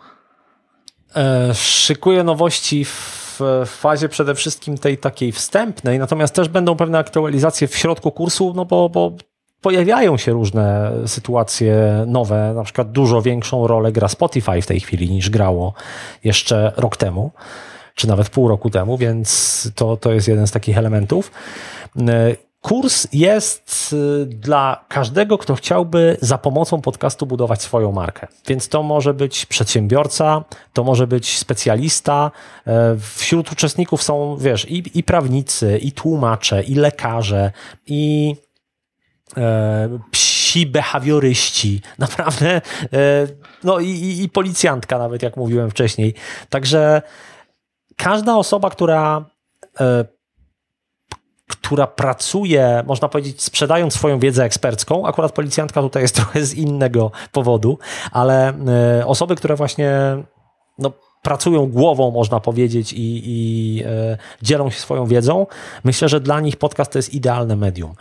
[1.17, 7.69] E, szykuję nowości w fazie przede wszystkim tej takiej wstępnej, natomiast też będą pewne aktualizacje
[7.69, 9.13] w środku kursu, no bo, bo
[9.61, 15.11] pojawiają się różne sytuacje nowe, na przykład dużo większą rolę gra Spotify w tej chwili
[15.11, 15.75] niż grało
[16.25, 17.31] jeszcze rok temu,
[17.95, 21.31] czy nawet pół roku temu, więc to, to jest jeden z takich elementów.
[22.61, 23.93] Kurs jest
[24.23, 28.27] y, dla każdego, kto chciałby za pomocą podcastu budować swoją markę.
[28.47, 32.31] Więc to może być przedsiębiorca, to może być specjalista.
[32.67, 37.53] E, wśród uczestników są, wiesz, i, i prawnicy, i tłumacze, i lekarze,
[37.87, 38.35] i
[39.37, 42.61] e, psi behawioryści, naprawdę,
[42.93, 43.27] e,
[43.65, 46.15] no i, i policjantka nawet, jak mówiłem wcześniej.
[46.49, 47.03] Także
[47.97, 49.25] każda osoba, która
[49.81, 50.05] e,
[51.51, 55.07] która pracuje, można powiedzieć, sprzedając swoją wiedzę ekspercką.
[55.07, 57.79] Akurat policjantka tutaj jest trochę z innego powodu,
[58.13, 58.53] ale
[58.99, 59.91] e, osoby, które właśnie
[60.79, 65.47] no, pracują głową, można powiedzieć, i, i e, dzielą się swoją wiedzą,
[65.85, 67.95] myślę, że dla nich podcast to jest idealne medium.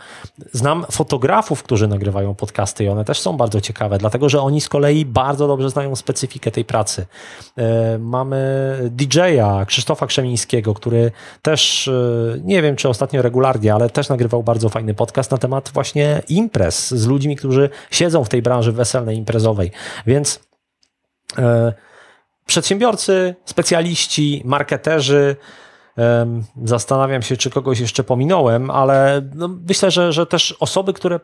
[0.52, 4.68] Znam fotografów, którzy nagrywają podcasty i one też są bardzo ciekawe, dlatego że oni z
[4.68, 7.06] kolei bardzo dobrze znają specyfikę tej pracy.
[7.58, 8.40] E, mamy
[8.90, 11.92] DJ-a Krzysztofa Krzemińskiego, który też, e,
[12.44, 16.90] nie wiem czy ostatnio regularnie, ale też nagrywał bardzo fajny podcast na temat właśnie imprez
[16.90, 19.70] z ludźmi, którzy siedzą w tej branży weselnej, imprezowej.
[20.06, 20.40] Więc
[21.38, 21.72] e,
[22.46, 25.36] przedsiębiorcy, specjaliści, marketerzy.
[26.64, 31.20] Zastanawiam się, czy kogoś jeszcze pominąłem, ale no myślę, że, że też osoby, które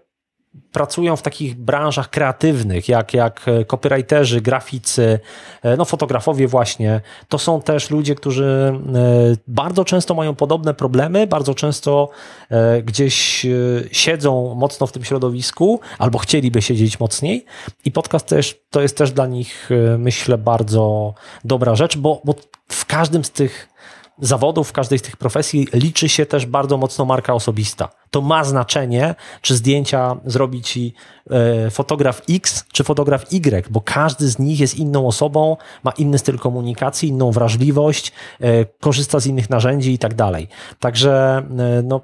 [0.72, 5.20] pracują w takich branżach kreatywnych, jak, jak copywriterzy, graficy,
[5.62, 11.26] e, no fotografowie właśnie, to są też ludzie, którzy e, bardzo często mają podobne problemy,
[11.26, 12.08] bardzo często
[12.50, 13.46] e, gdzieś
[13.92, 17.44] siedzą mocno w tym środowisku, albo chcieliby siedzieć mocniej.
[17.84, 21.14] I podcast też, to jest też dla nich, myślę, bardzo
[21.44, 22.34] dobra rzecz, bo, bo
[22.68, 23.75] w każdym z tych
[24.18, 27.88] zawodów, w każdej z tych profesji liczy się też bardzo mocno marka osobista.
[28.10, 30.94] To ma znaczenie, czy zdjęcia zrobi ci
[31.30, 36.18] e, fotograf X, czy fotograf Y, bo każdy z nich jest inną osobą, ma inny
[36.18, 40.48] styl komunikacji, inną wrażliwość, e, korzysta z innych narzędzi i tak dalej.
[40.80, 42.00] Także e, no,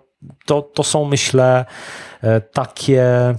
[0.46, 1.64] to, to są, myślę,
[2.52, 3.34] takie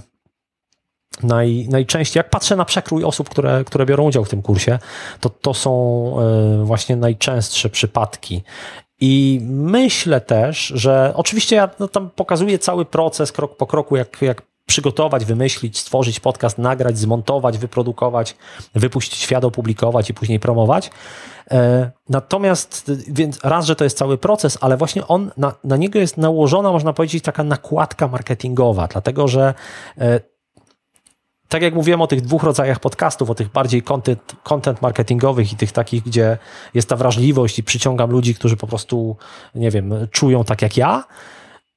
[1.22, 4.78] naj, najczęściej, jak patrzę na przekrój osób, które, które biorą udział w tym kursie,
[5.20, 5.70] to to są
[6.20, 8.42] e, właśnie najczęstsze przypadki.
[9.00, 14.22] I myślę też, że oczywiście ja no, tam pokazuję cały proces krok po kroku, jak,
[14.22, 18.36] jak przygotować, wymyślić, stworzyć podcast, nagrać, zmontować, wyprodukować,
[18.74, 20.90] wypuścić świat, opublikować i później promować.
[21.50, 25.98] E, natomiast, więc raz, że to jest cały proces, ale właśnie on, na, na niego
[25.98, 29.54] jest nałożona, można powiedzieć, taka nakładka marketingowa, dlatego że
[29.98, 30.20] e,
[31.54, 35.56] tak jak mówiłem o tych dwóch rodzajach podcastów, o tych bardziej content, content marketingowych i
[35.56, 36.38] tych takich, gdzie
[36.74, 39.16] jest ta wrażliwość i przyciągam ludzi, którzy po prostu,
[39.54, 41.04] nie wiem, czują tak jak ja,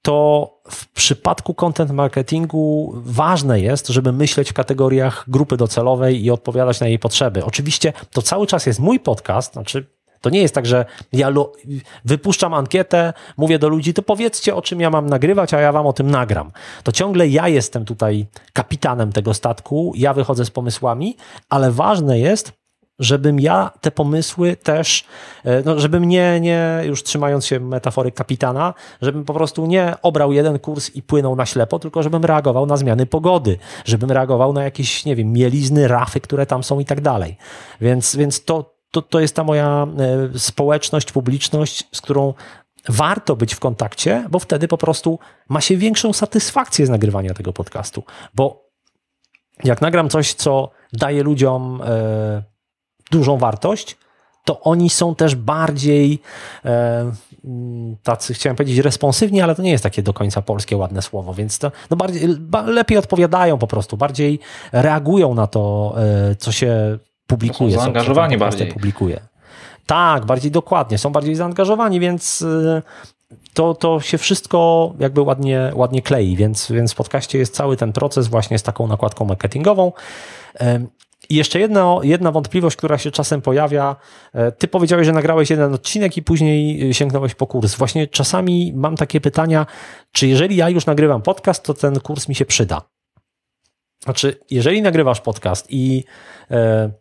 [0.02, 6.80] to w przypadku content marketingu ważne jest, żeby myśleć w kategoriach grupy docelowej i odpowiadać
[6.80, 7.46] na jej potrzeby.
[7.46, 9.97] Oczywiście to cały czas jest mój podcast, znaczy
[10.28, 11.34] to nie jest tak, że ja
[12.06, 15.88] wypuszczam ankietę, mówię do ludzi, to powiedzcie, o czym ja mam nagrywać, a ja wam
[15.88, 16.52] o tym nagram.
[16.84, 21.18] To ciągle ja jestem tutaj kapitanem tego statku, ja wychodzę z pomysłami,
[21.50, 22.52] ale ważne jest,
[23.00, 25.06] żebym ja te pomysły też,
[25.44, 30.34] e, no, żebym nie, nie, już trzymając się metafory kapitana, żebym po prostu nie obrał
[30.34, 34.64] jeden kurs i płynął na ślepo, tylko żebym reagował na zmiany pogody, żebym reagował na
[34.64, 37.38] jakieś, nie wiem, mielizny, rafy, które tam są i tak dalej.
[37.82, 39.88] Więc, więc to, to, to jest ta moja
[40.34, 42.34] e, społeczność, publiczność, z którą
[42.90, 47.54] warto być w kontakcie, bo wtedy po prostu ma się większą satysfakcję z nagrywania tego
[47.54, 48.04] podcastu.
[48.34, 48.68] Bo
[49.64, 52.44] jak nagram coś, co daje ludziom e,
[53.12, 53.98] dużą wartość,
[54.46, 56.22] to oni są też bardziej
[56.66, 57.12] e,
[58.04, 61.60] tacy, chciałem powiedzieć, responsywni, ale to nie jest takie do końca polskie ładne słowo, więc
[61.60, 64.40] to no bardziej, ba, lepiej odpowiadają po prostu, bardziej
[64.72, 67.76] reagują na to, e, co się publikuje.
[67.76, 68.68] Są zaangażowani bardziej.
[68.68, 69.20] Publikuje.
[69.86, 72.82] Tak, bardziej dokładnie, są bardziej zaangażowani, więc y,
[73.54, 77.94] to, to się wszystko jakby ładnie, ładnie klei, więc, więc w podcaście jest cały ten
[77.94, 79.92] proces właśnie z taką nakładką marketingową.
[81.30, 83.96] I jeszcze jedna, jedna wątpliwość, która się czasem pojawia.
[84.34, 87.76] E, ty powiedziałeś, że nagrałeś jeden odcinek i później sięgnąłeś po kurs.
[87.76, 89.66] Właśnie czasami mam takie pytania,
[90.12, 92.82] czy jeżeli ja już nagrywam podcast, to ten kurs mi się przyda?
[94.04, 96.04] Znaczy, jeżeli nagrywasz podcast i
[96.52, 96.92] e,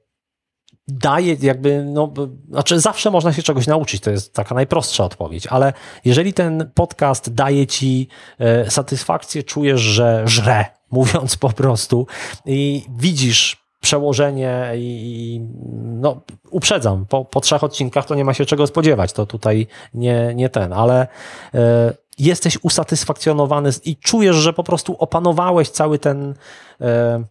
[0.88, 2.12] daje jakby, no,
[2.48, 5.72] znaczy zawsze można się czegoś nauczyć, to jest taka najprostsza odpowiedź, ale
[6.04, 12.06] jeżeli ten podcast daje ci e, satysfakcję, czujesz, że żre, mówiąc po prostu
[12.46, 15.40] i widzisz przełożenie i
[15.82, 16.20] no,
[16.50, 20.48] uprzedzam, po, po trzech odcinkach to nie ma się czego spodziewać, to tutaj nie, nie
[20.48, 21.06] ten, ale
[21.54, 26.34] e, jesteś usatysfakcjonowany i czujesz, że po prostu opanowałeś cały ten
[26.80, 27.24] e,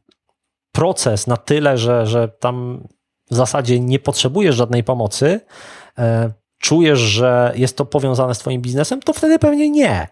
[0.72, 2.84] proces na tyle, że, że tam
[3.32, 5.40] w zasadzie nie potrzebujesz żadnej pomocy,
[5.98, 10.08] e, czujesz, że jest to powiązane z Twoim biznesem, to wtedy pewnie nie.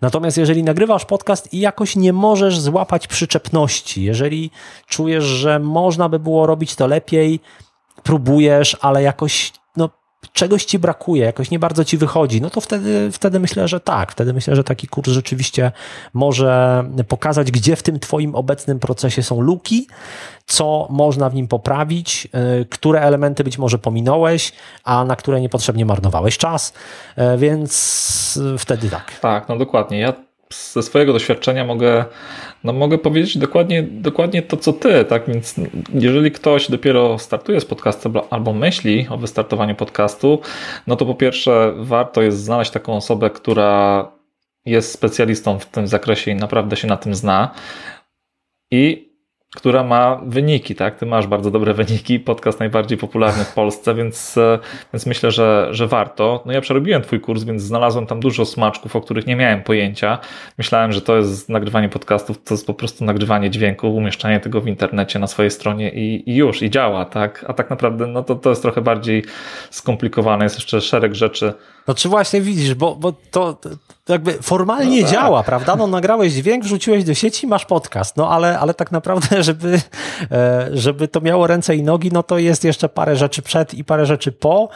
[0.00, 4.50] Natomiast jeżeli nagrywasz podcast i jakoś nie możesz złapać przyczepności, jeżeli
[4.86, 7.40] czujesz, że można by było robić to lepiej,
[8.02, 9.52] próbujesz, ale jakoś
[10.36, 14.12] czegoś ci brakuje, jakoś nie bardzo ci wychodzi, no to wtedy, wtedy myślę, że tak.
[14.12, 15.72] Wtedy myślę, że taki kurs rzeczywiście
[16.14, 19.86] może pokazać, gdzie w tym Twoim obecnym procesie są luki,
[20.46, 22.28] co można w nim poprawić,
[22.60, 24.52] y, które elementy być może pominąłeś,
[24.84, 26.72] a na które niepotrzebnie marnowałeś czas,
[27.18, 29.18] y, więc wtedy tak.
[29.20, 29.98] Tak, no dokładnie.
[29.98, 32.04] Ja ze swojego doświadczenia mogę,
[32.64, 35.26] no mogę powiedzieć dokładnie, dokładnie to, co ty, tak?
[35.28, 35.54] Więc
[35.94, 40.40] jeżeli ktoś dopiero startuje z podcastem albo myśli o wystartowaniu podcastu,
[40.86, 44.12] no to po pierwsze warto jest znaleźć taką osobę, która
[44.64, 47.54] jest specjalistą w tym zakresie i naprawdę się na tym zna.
[48.70, 49.05] I
[49.56, 50.98] która ma wyniki, tak?
[50.98, 54.58] Ty masz bardzo dobre wyniki, podcast najbardziej popularny w Polsce, więc, e,
[54.92, 56.42] więc myślę, że, że warto.
[56.46, 60.18] No ja przerobiłem twój kurs, więc znalazłem tam dużo smaczków, o których nie miałem pojęcia.
[60.58, 64.68] Myślałem, że to jest nagrywanie podcastów, to jest po prostu nagrywanie dźwięku, umieszczanie tego w
[64.68, 67.44] internecie na swojej stronie i, i już, i działa, tak?
[67.48, 69.24] A tak naprawdę, no to, to jest trochę bardziej
[69.70, 71.52] skomplikowane, jest jeszcze szereg rzeczy,
[71.86, 73.54] no czy właśnie widzisz, bo, bo to,
[74.04, 75.12] to jakby formalnie no tak.
[75.16, 75.76] działa, prawda?
[75.76, 79.80] No nagrałeś dźwięk, wrzuciłeś do sieci, masz podcast, no ale, ale tak naprawdę, żeby,
[80.30, 83.84] e, żeby to miało ręce i nogi, no to jest jeszcze parę rzeczy przed i
[83.84, 84.68] parę rzeczy po,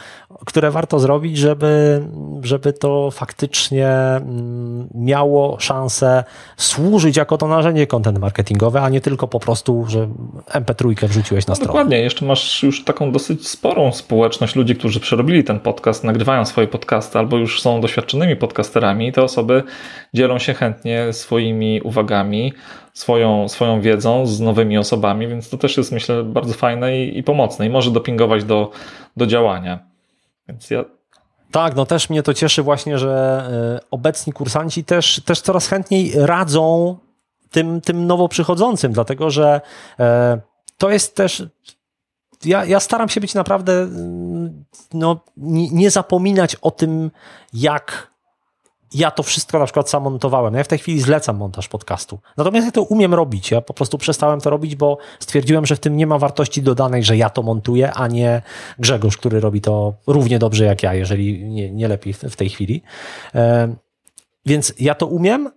[0.45, 2.03] które warto zrobić, żeby,
[2.41, 6.23] żeby to faktycznie mm, miało szansę
[6.57, 10.07] służyć jako to narzędzie content marketingowe, a nie tylko po prostu, że
[10.53, 11.67] MP3 wrzuciłeś na no stronę.
[11.67, 16.67] Dokładnie, jeszcze masz już taką dosyć sporą społeczność ludzi, którzy przerobili ten podcast, nagrywają swoje
[16.67, 19.63] podcasty podcast albo już są doświadczonymi podcasterami i te osoby
[20.13, 22.53] dzielą się chętnie swoimi uwagami,
[22.93, 27.23] swoją, swoją wiedzą z nowymi osobami, więc to też jest myślę bardzo fajne i, i
[27.23, 28.71] pomocne i może dopingować do,
[29.17, 29.90] do działania.
[30.51, 30.85] Więc ja
[31.51, 33.43] tak, no też mnie to cieszy właśnie, że
[33.83, 36.97] e, obecni kursanci też, też coraz chętniej radzą
[37.51, 39.61] tym, tym nowo przychodzącym, dlatego że
[39.99, 40.41] e,
[40.77, 41.43] to jest też.
[42.45, 47.11] Ja, ja staram się być naprawdę, mm, no, nie, nie zapominać o tym,
[47.53, 48.10] jak
[48.93, 50.53] ja to wszystko na przykład sam montowałem.
[50.53, 52.19] Ja w tej chwili zlecam montaż podcastu.
[52.37, 53.51] Natomiast ja to umiem robić.
[53.51, 57.03] Ja po prostu przestałem to robić, bo stwierdziłem, że w tym nie ma wartości dodanej,
[57.03, 58.41] że ja to montuję, a nie
[58.79, 62.81] Grzegorz, który robi to równie dobrze jak ja, jeżeli nie, nie lepiej w tej chwili.
[63.35, 63.75] E,
[64.45, 65.51] więc ja to umiem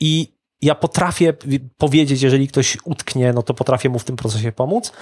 [0.00, 1.34] i ja potrafię
[1.78, 4.92] powiedzieć, jeżeli ktoś utknie, no to potrafię mu w tym procesie pomóc.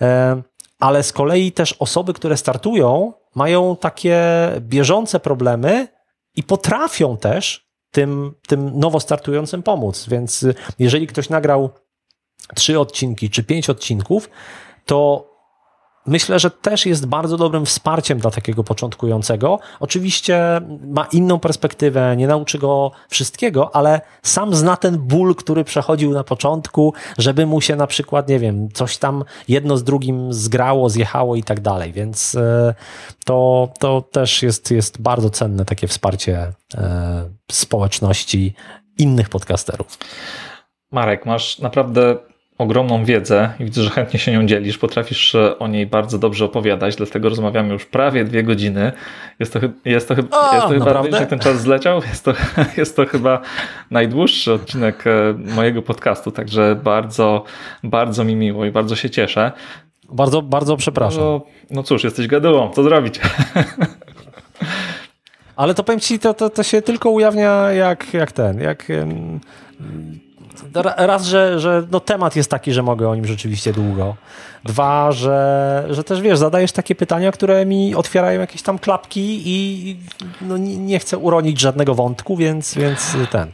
[0.00, 0.42] E,
[0.78, 4.22] ale z kolei też osoby, które startują, mają takie
[4.60, 5.88] bieżące problemy,
[6.36, 10.08] i potrafią też tym, tym nowo startującym pomóc.
[10.08, 11.70] Więc y, jeżeli ktoś nagrał
[12.54, 14.30] trzy odcinki czy pięć odcinków,
[14.86, 15.30] to
[16.06, 19.58] myślę, że też jest bardzo dobrym wsparciem dla takiego początkującego.
[19.80, 26.12] Oczywiście ma inną perspektywę, nie nauczy go wszystkiego, ale sam zna ten ból, który przechodził
[26.12, 30.90] na początku, żeby mu się na przykład, nie wiem, coś tam jedno z drugim zgrało,
[30.90, 31.92] zjechało i tak dalej.
[31.92, 32.74] Więc e,
[33.24, 38.54] to, to też jest, jest bardzo cenne takie wsparcie e, społeczności
[38.98, 39.98] innych podcasterów.
[40.92, 42.16] Marek, masz naprawdę
[42.58, 46.44] ogromną wiedzę i widzę, że chętnie się nią dzielisz, potrafisz e, o niej bardzo dobrze
[46.44, 48.92] opowiadać, dlatego rozmawiamy już prawie dwie godziny.
[49.38, 52.32] Jest to, jest to, o, jest to chyba, że ten czas zleciał, jest to,
[52.76, 53.40] jest to chyba
[53.90, 57.44] najdłuższy odcinek e, mojego podcastu, także bardzo,
[57.82, 59.52] bardzo mi miło i bardzo się cieszę.
[60.08, 61.22] Bardzo, bardzo przepraszam.
[61.22, 61.40] No,
[61.70, 63.20] no cóż, jesteś gadułą, co zrobić?
[65.56, 68.88] Ale to powiem ci, to, to, to się tylko ujawnia jak, jak ten, jak
[70.82, 74.16] raz, że, że no, temat jest taki, że mogę o nim rzeczywiście długo.
[74.64, 79.96] Dwa, że, że też wiesz, zadajesz takie pytania, które mi otwierają jakieś tam klapki i
[80.40, 83.48] no, nie, chcę uronić żadnego wątku, więc, więc ten.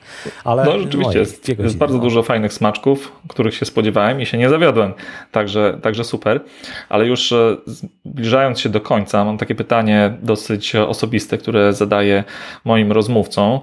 [0.44, 2.02] Ale no rzeczywiście jest, jest bardzo no.
[2.02, 4.92] dużo fajnych smaczków, których się spodziewałem i się nie zawiodłem.
[5.32, 6.40] Także, także super.
[6.88, 7.56] Ale już e,
[8.04, 12.24] zbliżając się do końca, mam takie pytanie dosyć osobiste, które zadaję
[12.64, 13.60] moim rozmówcom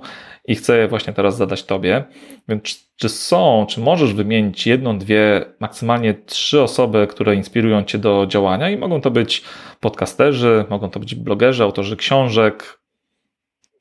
[0.49, 2.03] i chcę je właśnie teraz zadać Tobie.
[2.47, 8.25] Więc czy są, czy możesz wymienić jedną, dwie, maksymalnie trzy osoby, które inspirują Cię do
[8.27, 9.43] działania i mogą to być
[9.79, 12.79] podcasterzy, mogą to być blogerzy, autorzy książek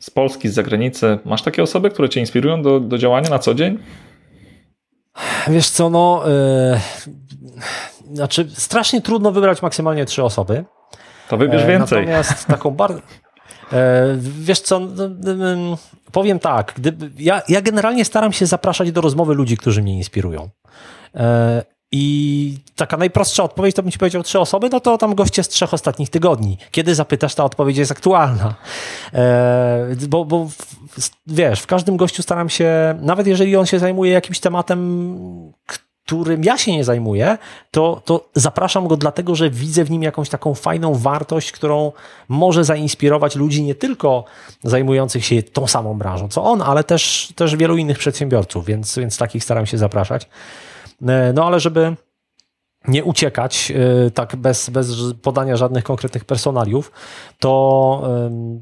[0.00, 1.18] z Polski, z zagranicy.
[1.24, 3.78] Masz takie osoby, które Cię inspirują do, do działania na co dzień?
[5.48, 6.24] Wiesz co, no...
[6.26, 10.64] Yy, znaczy strasznie trudno wybrać maksymalnie trzy osoby.
[11.28, 11.98] To wybierz e, więcej.
[11.98, 13.00] Natomiast taką bardzo...
[13.72, 15.78] E, wiesz co, no, no,
[16.12, 20.48] powiem tak, gdyby, ja, ja generalnie staram się zapraszać do rozmowy ludzi, którzy mnie inspirują.
[21.14, 25.42] E, I taka najprostsza odpowiedź, to bym ci powiedział trzy osoby, no to tam goście
[25.42, 26.59] z trzech ostatnich tygodni.
[26.70, 28.54] Kiedy zapytasz, ta odpowiedź jest aktualna.
[29.14, 30.48] E, bo, bo
[31.26, 35.09] wiesz, w każdym gościu staram się, nawet jeżeli on się zajmuje jakimś tematem,
[36.08, 37.38] którym ja się nie zajmuję,
[37.70, 41.92] to, to zapraszam go dlatego, że widzę w nim jakąś taką fajną wartość, którą
[42.28, 44.24] może zainspirować ludzi nie tylko
[44.62, 49.18] zajmujących się tą samą branżą co on, ale też, też wielu innych przedsiębiorców, więc, więc
[49.18, 50.28] takich staram się zapraszać.
[51.08, 51.96] E, no ale żeby
[52.88, 53.72] nie uciekać
[54.06, 56.92] y, tak bez, bez podania żadnych konkretnych personaliów,
[57.38, 58.02] to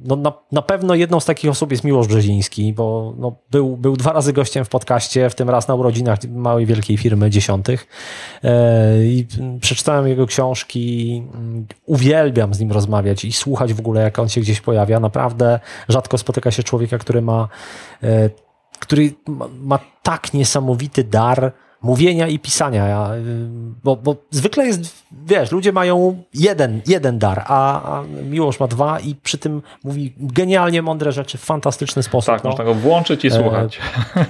[0.05, 3.97] no, na, na pewno jedną z takich osób jest Miłosz Brzeziński, bo no, był, był
[3.97, 7.87] dwa razy gościem w podcaście, w tym raz na urodzinach małej, wielkiej firmy dziesiątych
[8.45, 9.27] e, i
[9.61, 14.41] przeczytałem jego książki, mm, uwielbiam z nim rozmawiać i słuchać w ogóle, jak on się
[14.41, 15.01] gdzieś pojawia.
[15.01, 17.49] Naprawdę rzadko spotyka się człowieka, który ma,
[18.03, 18.31] e,
[18.79, 19.13] który
[19.61, 21.53] ma tak niesamowity dar,
[21.87, 23.11] mówienia i pisania,
[23.85, 29.01] bo, bo zwykle jest, wiesz, ludzie mają jeden, jeden dar, a, a Miłosz ma dwa
[29.01, 32.27] i przy tym mówi genialnie mądre rzeczy w fantastyczny sposób.
[32.35, 32.51] Tak, no.
[32.51, 33.79] można go włączyć i e, słuchać.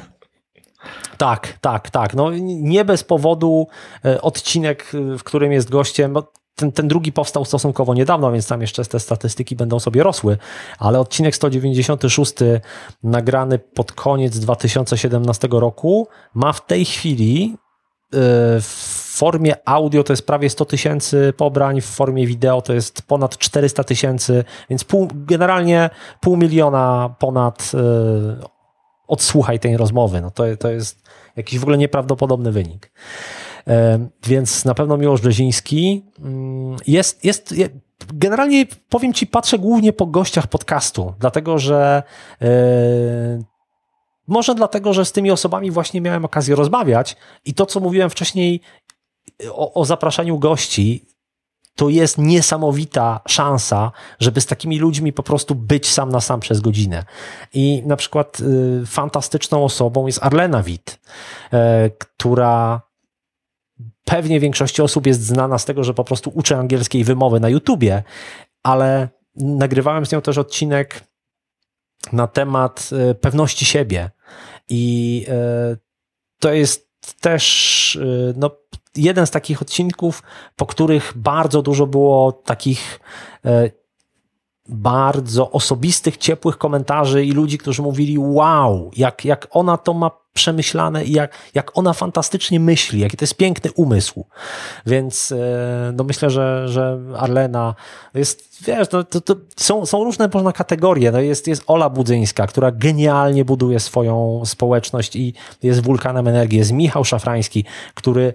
[1.17, 2.15] Tak, tak, tak.
[2.15, 3.67] No, nie bez powodu
[4.05, 6.17] e, odcinek, w którym jest gościem,
[6.57, 10.39] ten, ten drugi powstał stosunkowo niedawno, więc tam jeszcze te statystyki będą sobie rosły,
[10.79, 12.35] ale odcinek 196
[13.03, 17.57] nagrany pod koniec 2017 roku ma w tej chwili
[18.15, 18.19] y,
[18.61, 23.39] w formie audio to jest prawie 100 tysięcy pobrań, w formie wideo to jest ponad
[23.39, 25.91] 400 tysięcy, więc pół, generalnie
[26.21, 27.79] pół miliona ponad y,
[29.09, 30.21] odsłuchaj tej rozmowy.
[30.21, 32.91] No to, to jest jakiś w ogóle nieprawdopodobny wynik.
[34.27, 37.55] Więc na pewno Miłosz Brzeziński mm, jest, jest,
[38.15, 42.03] generalnie powiem Ci, patrzę głównie po gościach podcastu, dlatego że
[42.41, 42.49] yy,
[44.27, 48.61] może dlatego, że z tymi osobami właśnie miałem okazję rozmawiać i to, co mówiłem wcześniej
[49.51, 51.07] o, o zapraszaniu gości,
[51.75, 56.61] to jest niesamowita szansa, żeby z takimi ludźmi po prostu być sam na sam przez
[56.61, 57.05] godzinę.
[57.55, 61.57] I na przykład y, fantastyczną osobą jest Arlena Witt, y,
[61.99, 62.86] która
[64.11, 68.03] pewnie większości osób jest znana z tego, że po prostu uczy angielskiej wymowy na YouTubie,
[68.63, 71.01] ale nagrywałem z nią też odcinek
[72.13, 74.11] na temat y, pewności siebie.
[74.69, 75.27] I
[75.73, 75.79] y,
[76.41, 76.89] to jest
[77.21, 78.51] też y, no,
[78.97, 80.23] jeden z takich odcinków,
[80.57, 83.01] po których bardzo dużo było takich
[84.69, 91.05] bardzo osobistych, ciepłych komentarzy i ludzi, którzy mówili: Wow, jak, jak ona to ma przemyślane
[91.05, 94.25] i jak, jak ona fantastycznie myśli, jaki to jest piękny umysł.
[94.87, 97.75] Więc e, no myślę, że, że Arlena
[98.15, 101.13] jest, wiesz, no, to, to są, są różne można kategorie.
[101.13, 106.59] No jest, jest Ola Budzyńska, która genialnie buduje swoją społeczność i jest wulkanem energii.
[106.59, 107.65] Jest Michał Szafrański,
[107.95, 108.35] który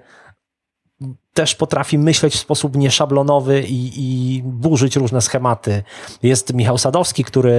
[1.34, 5.84] też potrafi myśleć w sposób nieszablonowy i, i burzyć różne schematy.
[6.24, 7.56] Jest Michał Sadowski, który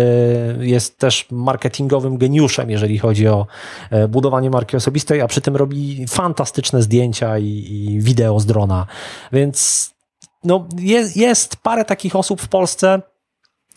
[0.61, 3.47] jest też marketingowym geniuszem, jeżeli chodzi o
[3.91, 8.87] e, budowanie marki osobistej, a przy tym robi fantastyczne zdjęcia i, i wideo z drona.
[9.33, 9.91] Więc
[10.45, 13.03] no, jest, jest parę takich osób w Polsce,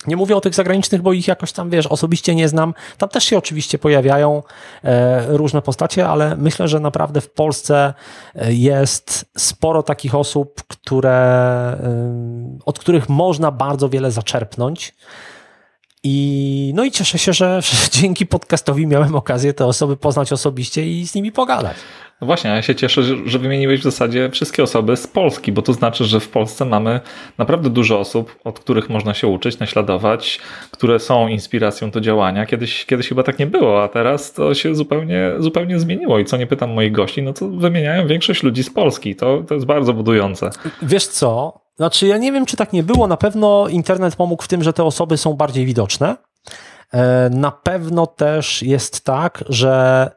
[0.08, 2.74] nie mówię o tych zagranicznych, bo ich jakoś tam, wiesz, osobiście nie znam.
[2.98, 4.44] Tam też się oczywiście pojawiają
[4.84, 7.94] e, różne postacie, ale myślę, że naprawdę w Polsce
[8.36, 14.94] e, jest sporo takich osób, które, e, od których można bardzo wiele zaczerpnąć.
[16.08, 20.88] I, no i cieszę się, że, że dzięki podcastowi miałem okazję te osoby poznać osobiście
[20.88, 21.78] i z nimi pogadać.
[22.22, 25.74] No właśnie, ja się cieszę, że wymieniłeś w zasadzie wszystkie osoby z Polski, bo to
[25.74, 27.00] znaczy, że w Polsce mamy
[27.38, 30.40] naprawdę dużo osób, od których można się uczyć, naśladować,
[30.72, 32.46] które są inspiracją do działania.
[32.46, 36.20] Kiedyś, kiedyś chyba tak nie było, a teraz to się zupełnie, zupełnie zmieniło.
[36.20, 39.16] I co nie pytam moich gości, no to wymieniają większość ludzi z Polski.
[39.16, 40.50] To, to jest bardzo budujące.
[40.82, 41.60] Wiesz co?
[41.76, 43.08] Znaczy, ja nie wiem, czy tak nie było.
[43.08, 46.16] Na pewno internet pomógł w tym, że te osoby są bardziej widoczne.
[46.94, 50.10] E, na pewno też jest tak, że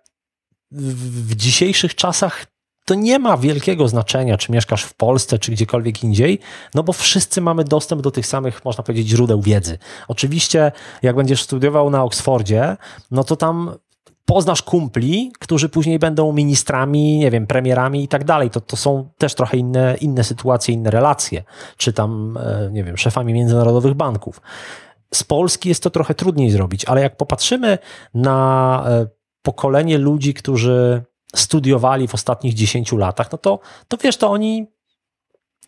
[0.71, 2.47] w dzisiejszych czasach
[2.85, 6.39] to nie ma wielkiego znaczenia, czy mieszkasz w Polsce, czy gdziekolwiek indziej,
[6.75, 9.79] no bo wszyscy mamy dostęp do tych samych, można powiedzieć, źródeł wiedzy.
[10.09, 12.77] Oczywiście, jak będziesz studiował na Oksfordzie,
[13.11, 13.75] no to tam
[14.25, 18.51] poznasz kumpli, którzy później będą ministrami, nie wiem, premierami i tak dalej.
[18.51, 21.45] To, to są też trochę inne, inne sytuacje, inne relacje,
[21.77, 24.41] czy tam, e, nie wiem, szefami międzynarodowych banków.
[25.14, 27.79] Z Polski jest to trochę trudniej zrobić, ale jak popatrzymy
[28.14, 29.18] na e,
[29.49, 31.03] pokolenie ludzi, którzy
[31.37, 34.67] studiowali w ostatnich 10 latach, no to, to wiesz, to oni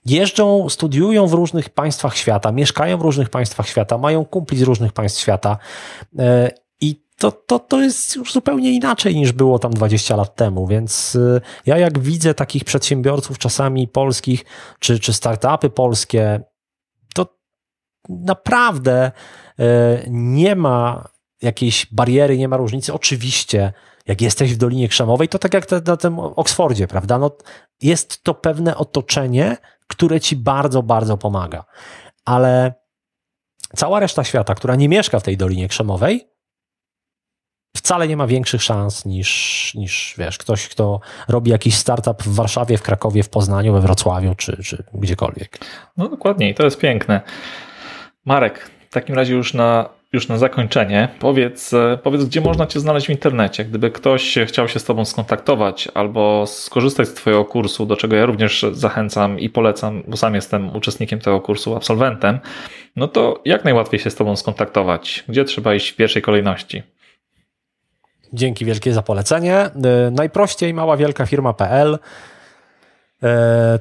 [0.06, 4.92] jeżdżą, studiują w różnych państwach świata, mieszkają w różnych państwach świata, mają kumpli z różnych
[4.92, 5.58] państw świata
[6.18, 6.50] e,
[6.80, 11.16] i to, to, to jest już zupełnie inaczej niż było tam 20 lat temu, więc
[11.16, 14.44] e, ja jak widzę takich przedsiębiorców czasami polskich,
[14.78, 16.40] czy, czy startupy polskie,
[17.14, 17.26] to
[18.08, 19.12] naprawdę
[19.58, 21.08] e, nie ma
[21.42, 22.94] jakiejś bariery, nie ma różnicy.
[22.94, 23.72] Oczywiście,
[24.06, 27.18] jak jesteś w Dolinie Krzemowej, to tak jak na tym Oksfordzie, prawda?
[27.18, 27.36] No,
[27.82, 31.64] jest to pewne otoczenie, które ci bardzo, bardzo pomaga.
[32.24, 32.74] Ale
[33.76, 36.30] cała reszta świata, która nie mieszka w tej Dolinie Krzemowej,
[37.76, 42.78] wcale nie ma większych szans niż, niż wiesz, ktoś, kto robi jakiś startup w Warszawie,
[42.78, 45.58] w Krakowie, w Poznaniu, we Wrocławiu czy, czy gdziekolwiek.
[45.96, 47.20] No dokładnie, to jest piękne.
[48.24, 52.80] Marek, w takim razie już na już na zakończenie, powiedz, e, powiedz, gdzie można Cię
[52.80, 53.64] znaleźć w internecie.
[53.64, 58.26] Gdyby ktoś chciał się z Tobą skontaktować albo skorzystać z Twojego kursu, do czego ja
[58.26, 62.38] również zachęcam i polecam, bo sam jestem uczestnikiem tego kursu, absolwentem,
[62.96, 65.24] no to jak najłatwiej się z Tobą skontaktować?
[65.28, 66.82] Gdzie trzeba iść w pierwszej kolejności?
[68.32, 69.56] Dzięki wielkie za polecenie.
[69.56, 69.70] E,
[70.10, 71.98] najprościej mała wielka firma.pl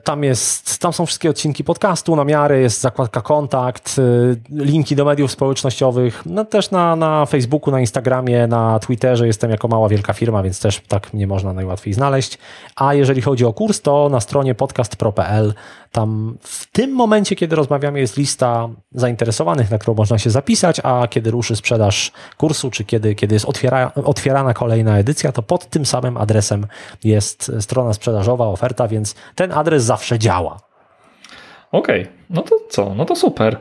[0.03, 5.31] tam, jest, tam są wszystkie odcinki podcastu, namiary, jest zakładka kontakt, e, linki do mediów
[5.31, 10.43] społecznościowych, no też na, na Facebooku, na Instagramie, na Twitterze jestem jako mała wielka firma,
[10.43, 12.37] więc też tak mnie można najłatwiej znaleźć.
[12.75, 15.53] A jeżeli chodzi o kurs, to na stronie podcastpro.pl
[15.91, 21.07] tam w tym momencie, kiedy rozmawiamy, jest lista zainteresowanych, na którą można się zapisać, a
[21.07, 25.85] kiedy ruszy sprzedaż kursu, czy kiedy, kiedy jest otwiera, otwierana kolejna edycja, to pod tym
[25.85, 26.67] samym adresem
[27.03, 30.59] jest strona sprzedażowa, oferta, więc ten adres zawsze działa.
[31.71, 32.13] Okej, okay.
[32.29, 32.95] no to co?
[32.95, 33.57] No to super.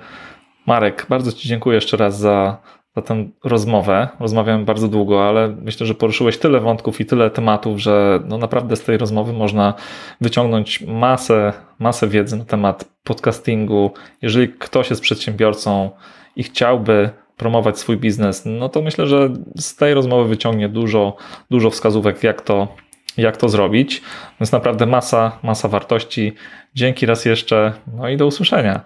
[0.67, 2.59] Marek, bardzo Ci dziękuję jeszcze raz za,
[2.99, 4.09] za tę rozmowę.
[4.21, 8.77] Rozmawiałem bardzo długo, ale myślę, że poruszyłeś tyle wątków i tyle tematów, że no naprawdę
[8.77, 9.75] z tej rozmowy można
[10.21, 13.91] wyciągnąć masę, masę wiedzy na temat podcastingu.
[14.23, 15.91] Jeżeli ktoś jest przedsiębiorcą
[16.37, 21.17] i chciałby promować swój biznes, no to myślę, że z tej rozmowy wyciągnie dużo,
[21.51, 22.69] dużo wskazówek, jak to,
[23.17, 24.03] jak to zrobić.
[24.41, 26.33] Więc naprawdę masa, masa wartości.
[26.75, 28.81] Dzięki raz jeszcze, no i do usłyszenia.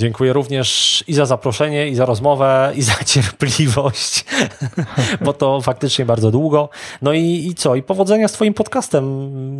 [0.00, 4.24] Dziękuję również i za zaproszenie, i za rozmowę, i za cierpliwość,
[5.24, 6.68] bo to faktycznie bardzo długo.
[7.02, 7.74] No i, i co?
[7.74, 9.04] I powodzenia z Twoim podcastem.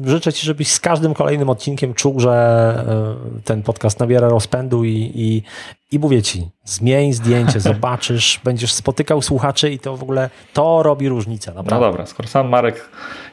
[0.06, 2.30] Życzę Ci, żebyś z każdym kolejnym odcinkiem czuł, że
[3.38, 5.42] e, ten podcast nabiera rozpędu i, i,
[5.92, 11.08] i mówię Ci, zmień zdjęcie, zobaczysz, będziesz spotykał słuchaczy i to w ogóle to robi
[11.08, 11.54] różnicę.
[11.54, 11.86] Naprawdę.
[11.86, 12.88] No dobra, skoro sam Marek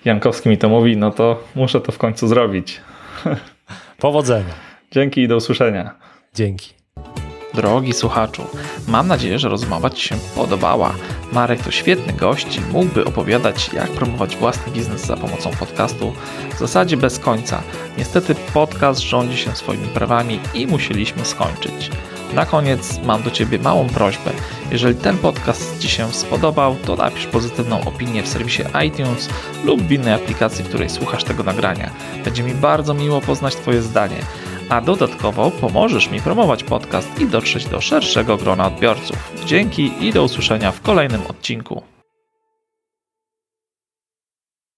[0.06, 2.82] Jankowski mi to mówi, no to muszę to w końcu zrobić.
[4.00, 4.54] Powodzenia.
[4.92, 5.96] Dzięki i do usłyszenia.
[6.34, 6.77] Dzięki.
[7.54, 8.44] Drogi słuchaczu,
[8.88, 10.94] mam nadzieję, że rozmowa Ci się podobała.
[11.32, 16.14] Marek to świetny gość i mógłby opowiadać, jak promować własny biznes za pomocą podcastu
[16.56, 17.62] w zasadzie bez końca.
[17.98, 21.92] Niestety podcast rządzi się swoimi prawami i musieliśmy skończyć.
[22.34, 24.32] Na koniec mam do Ciebie małą prośbę.
[24.72, 29.30] Jeżeli ten podcast Ci się spodobał, to napisz pozytywną opinię w serwisie iTunes
[29.64, 31.90] lub w innej aplikacji, w której słuchasz tego nagrania.
[32.26, 34.18] Będzie mi bardzo miło poznać Twoje zdanie
[34.70, 39.34] a dodatkowo pomożesz mi promować podcast i dotrzeć do szerszego grona odbiorców.
[39.46, 41.97] Dzięki i do usłyszenia w kolejnym odcinku.